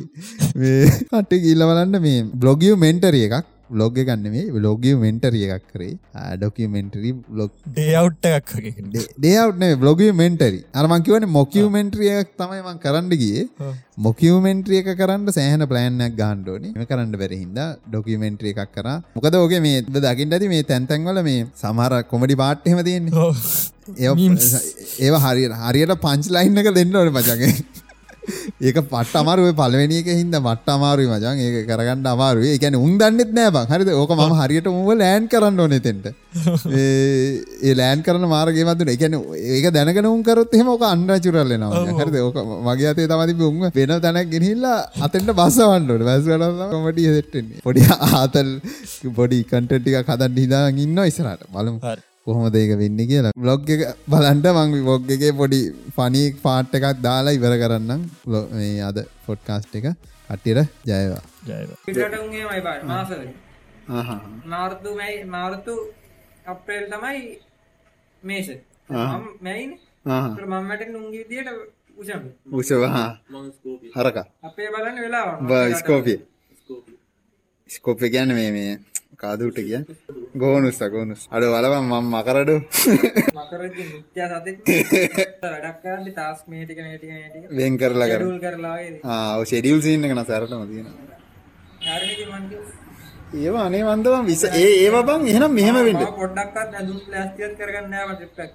[0.57, 3.54] මේ කට්ටි ගිල්ල බලන්න මේ බ්ලොගිය් මෙන්ටරිය එකක්.
[3.75, 5.95] බ්ලොග් ගන්න මේ බ්ලොගිය මෙන්ටරිය එකක් කරේ.
[6.41, 8.53] ඩොකියමෙන්ටරි බ්ලොග් ඩේවට් එකක්
[9.19, 13.45] ඩේවට්නේ බ්ලොගිය මෙන්ටරි අරමං කියවන මොකියමෙන්ට්‍රියක් තමයිමන් කරන්න ගියේ.
[14.07, 17.61] මොකියමෙන්ට්‍රිය එක කරන්න සෑහන ප්ලෑන්යක් ගහන්ඩෝනි එම කරන්න බැරහින්ද
[17.91, 18.89] ඩොකියමෙන්ට්‍රිය එකක් කර.
[19.17, 23.31] මොකද ඕගේ මේ දකිින් ඇති මේ තැන්තැන්වල මේ සමහර කොමඩි පාට්හෙම තියෙන්නේ.
[24.05, 24.11] ඒ
[25.05, 27.53] ඒවා හරි හරියට පංච් ලයින් එක දෙන්න ඕන පචගේ
[28.61, 33.33] ඒක පට අමාරුව පලවෙනි එක හින්ද මට්ට අමාරුයි මචන් ඒක කරගන්න අමාරුවේ එකැන උන් දන්නෙත්
[33.39, 33.67] නෑ බං.
[33.73, 33.91] හරිද?
[33.95, 36.07] ඕක මම හරියට මුව ලෑන් කරන්න ඕනෙතෙන්ට
[36.81, 39.17] ඒ ලෑන් කරන මාර්ගේමතුන එකැන
[39.51, 42.17] ඒක දැනගෙන උන් කරොත් එහෙම ඕක අන්න චුරල්ලනවා හරිද?
[42.21, 48.51] ඕක මගේ අතේ තමති උන්ම වෙන තැනක් ගෙනහිල්ලා අතෙන්ට බස්සවන්නට වැස්වල කොමටිය දෙට්ටන්නේ පොඩි ආතල්
[49.15, 51.79] පොඩි කන්ටටික කදන්න හිදා ඉන්න ඉස්සරට බලමු.
[51.83, 52.03] හරි.
[52.27, 53.33] කොහොමද ඒක වෙන්න කියලා.
[53.45, 53.83] බ්ලොග් එක
[54.13, 55.61] බලන්ට මං බොග් එකේ පොඩි
[55.97, 58.03] පනී පාට් එකක් දාලා ඉවර කරන්නම්.
[58.57, 59.87] මේ අද පොඩ්කාස්ට් එක.
[60.29, 63.21] කට්ටියට ජයවා ජයවා පිටට උන්ගේ මයි බා මාසල
[65.35, 65.75] මාර්තු
[66.47, 67.23] අප්‍රේල් තමයි
[68.23, 68.49] මේස.
[69.41, 69.73] මැයින.
[70.07, 71.51] මම්මට නුන්ගේ විදියට
[71.97, 72.23] උසම.
[72.53, 73.21] උසවා
[73.97, 74.19] හරක.
[74.43, 76.19] අපේ බලන්න වෙලා ස්කෝපිය.
[77.71, 78.73] ස්කෝප්ය කියන්න මේ මේ
[79.15, 79.81] කාදුට කිය
[80.37, 82.57] ගෝනුස්ස ගෝනුස් අඩ වලවම් මම් මකරඩු
[87.53, 88.23] වෙන් කරලා කර
[89.43, 90.89] ෂෙඩියල් සින්න කන සැරටම තියෙන
[93.37, 98.15] ඒවා අනේ වන්දම විස ඒ ඒවා බං එහෙනම් මෙහෙම වෙන්න පොඩ්ඩක්ත් ඇඳුම් ප්ලාස්තිකත් කරගන්න ෑම
[98.15, 98.53] ටිප්පක්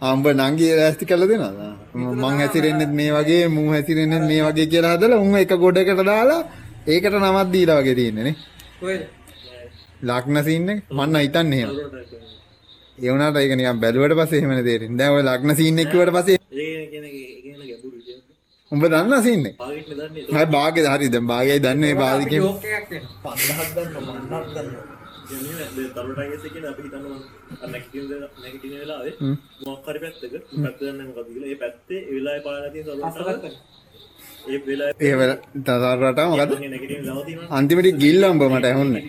[0.04, 1.72] අම්බ නංගේ රෑස්ති කල දෙනවා
[2.13, 6.41] මං හැසිරෙන්නෙත් මේ වගේ මූ හැසිරෙන්නෙත් මේ වගේ කියලා හදලා උන් එක ගොඩකට දාලා
[6.88, 8.36] ඒකට නමත් දීලා වගේ තියෙන්නේ
[8.80, 9.04] කොයිද
[10.04, 11.69] ලක්න සින්න මන්න හිතන්න එහෙම.
[12.98, 14.98] ඒ වුණාට ඒක නිකන් බැලුවට පස්සේ එහෙම නේ තේරෙන්නේ.
[14.98, 16.38] දැන් ඔය ලක්න සීන් එක කිව්වට පස්සේ
[18.72, 19.56] උඹ දන්නා සීන් එක?
[20.30, 22.91] හරි භාග්‍යද හරි දැන් භාගයයි දන්නේ භාගය කියන යෝක එකක්
[25.36, 25.69] වෙනවා
[26.15, 27.06] තරටගසක අපි හිතන්න
[28.38, 29.13] නැගටින වෙලාවේ
[29.65, 30.34] මොක්කරි පැත්තක.
[30.58, 33.46] පැත්වන්න මොකදල ඒ පැත්තේ වෙලා පාලති අස්සගත්ත
[34.45, 36.51] ඒ වෙලා ඒ වෙල තතරට මොකද
[37.58, 39.03] අන්තිමට ගිල්ල උඹ මට ඇහුන්නේ.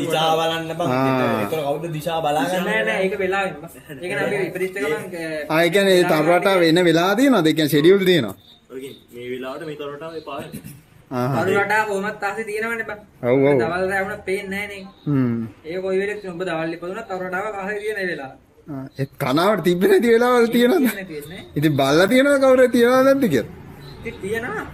[0.00, 0.70] දිශා බලන්න
[1.50, 2.98] කවුද දිශා බලාගන්න නෑ නෑ.
[3.04, 3.70] ඒක වෙලා වෙනවා
[4.02, 5.04] ඒක නම් අපි විපරිත ගමන්
[5.50, 7.46] ආ ඒ කියන්නේ ඒ තරට වෙන වෙලා තියෙනවද?
[7.46, 8.36] ඒ කියන්නේ ෂෙඩියුල් තියෙනවා.
[9.14, 10.44] මේ වෙලාට මේ තරටාව පාන
[11.14, 12.98] ආ අරු රටා කොහොමත් තාසේ තියෙනවනේ බං
[13.28, 13.56] ඔව් ඔව්.
[13.62, 14.82] දවල් රැවුණ පේන්නේ නෑනේ.
[15.08, 15.36] හ්ම්.
[15.66, 18.32] ඒක කොයි වෙලෙත් ඔබ දවල් ඉපදුනත් අරු රටාව කහේ තියෙන ඒ වෙලාව.
[18.70, 20.84] ආ, ඒ කනාවට තිබ්බ නැති වෙලාවල් තියෙනවද?
[21.58, 23.52] ඉතින් බල්ලා තියෙනවද කවුරු තියනවද නැද්ද කියලා?
[24.00, 24.64] ඉතින් තියෙනවා.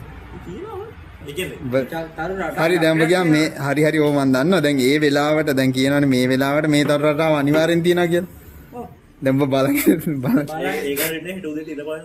[1.74, 4.62] රටා හරි දැන් ගියා මේ හරි හරි ඕ මන් දන්නවා.
[4.66, 8.86] දැන් ඒ වෙලාවට දැන් කියනවනේ මේ වෙලාවට මේ තර රටාව අනිවාර්යෙන් තියනවා කියලා.
[9.24, 10.46] දැන් ඔබ බලගෙන බලන්න.
[10.88, 12.00] ඒකරන්න හිට උදේ ඉල පාන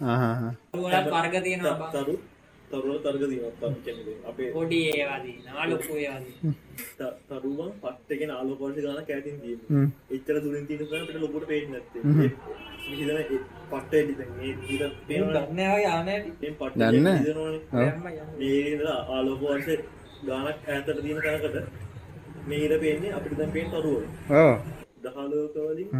[0.00, 0.52] ආ ආ
[2.70, 2.82] ආ.
[2.84, 6.54] වලත් වර්ග තියෙනවා බං තරු තරුව තර්ග දීමත් අපේ පොඩි ඒවා තියෙනවා ලොකු ඒවා තියෙනවා.
[7.30, 9.36] තරුවන් පට්ටගෙන ආලෝපර්ශ ගන කෑතින්
[9.70, 9.88] හ්ම්.
[10.10, 12.02] එච්චර තුරින් තින පට ලොකට පේෙන් නැත්තේ.
[12.88, 13.20] හිතන
[13.70, 13.92] පට්ට
[16.60, 17.06] පට දන්න?
[19.10, 19.70] ආලෝපවර්ශ
[20.26, 21.56] ගානක් ඇතට තියෙන තැනකට
[22.48, 24.02] මේර පේන්නේ අපිට දැන් පේෙන් තරුව.
[25.04, 25.90] දහලෝකවලින්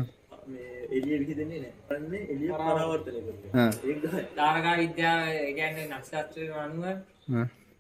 [0.46, 5.22] මේ එලිය විහි දෙන්නේ නෑ අන්නේ එලිය පරාවර්තනය කරන ආ ඒ ගහයි තාරකා විද්‍යාව
[5.56, 6.84] කියන්නේ නක්ෂත්‍රය අනුව.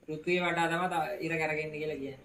[0.06, 0.88] පෘථිවිය වටා තමයි
[1.26, 2.24] ඉර කරගෙන කියලා කියන්නේ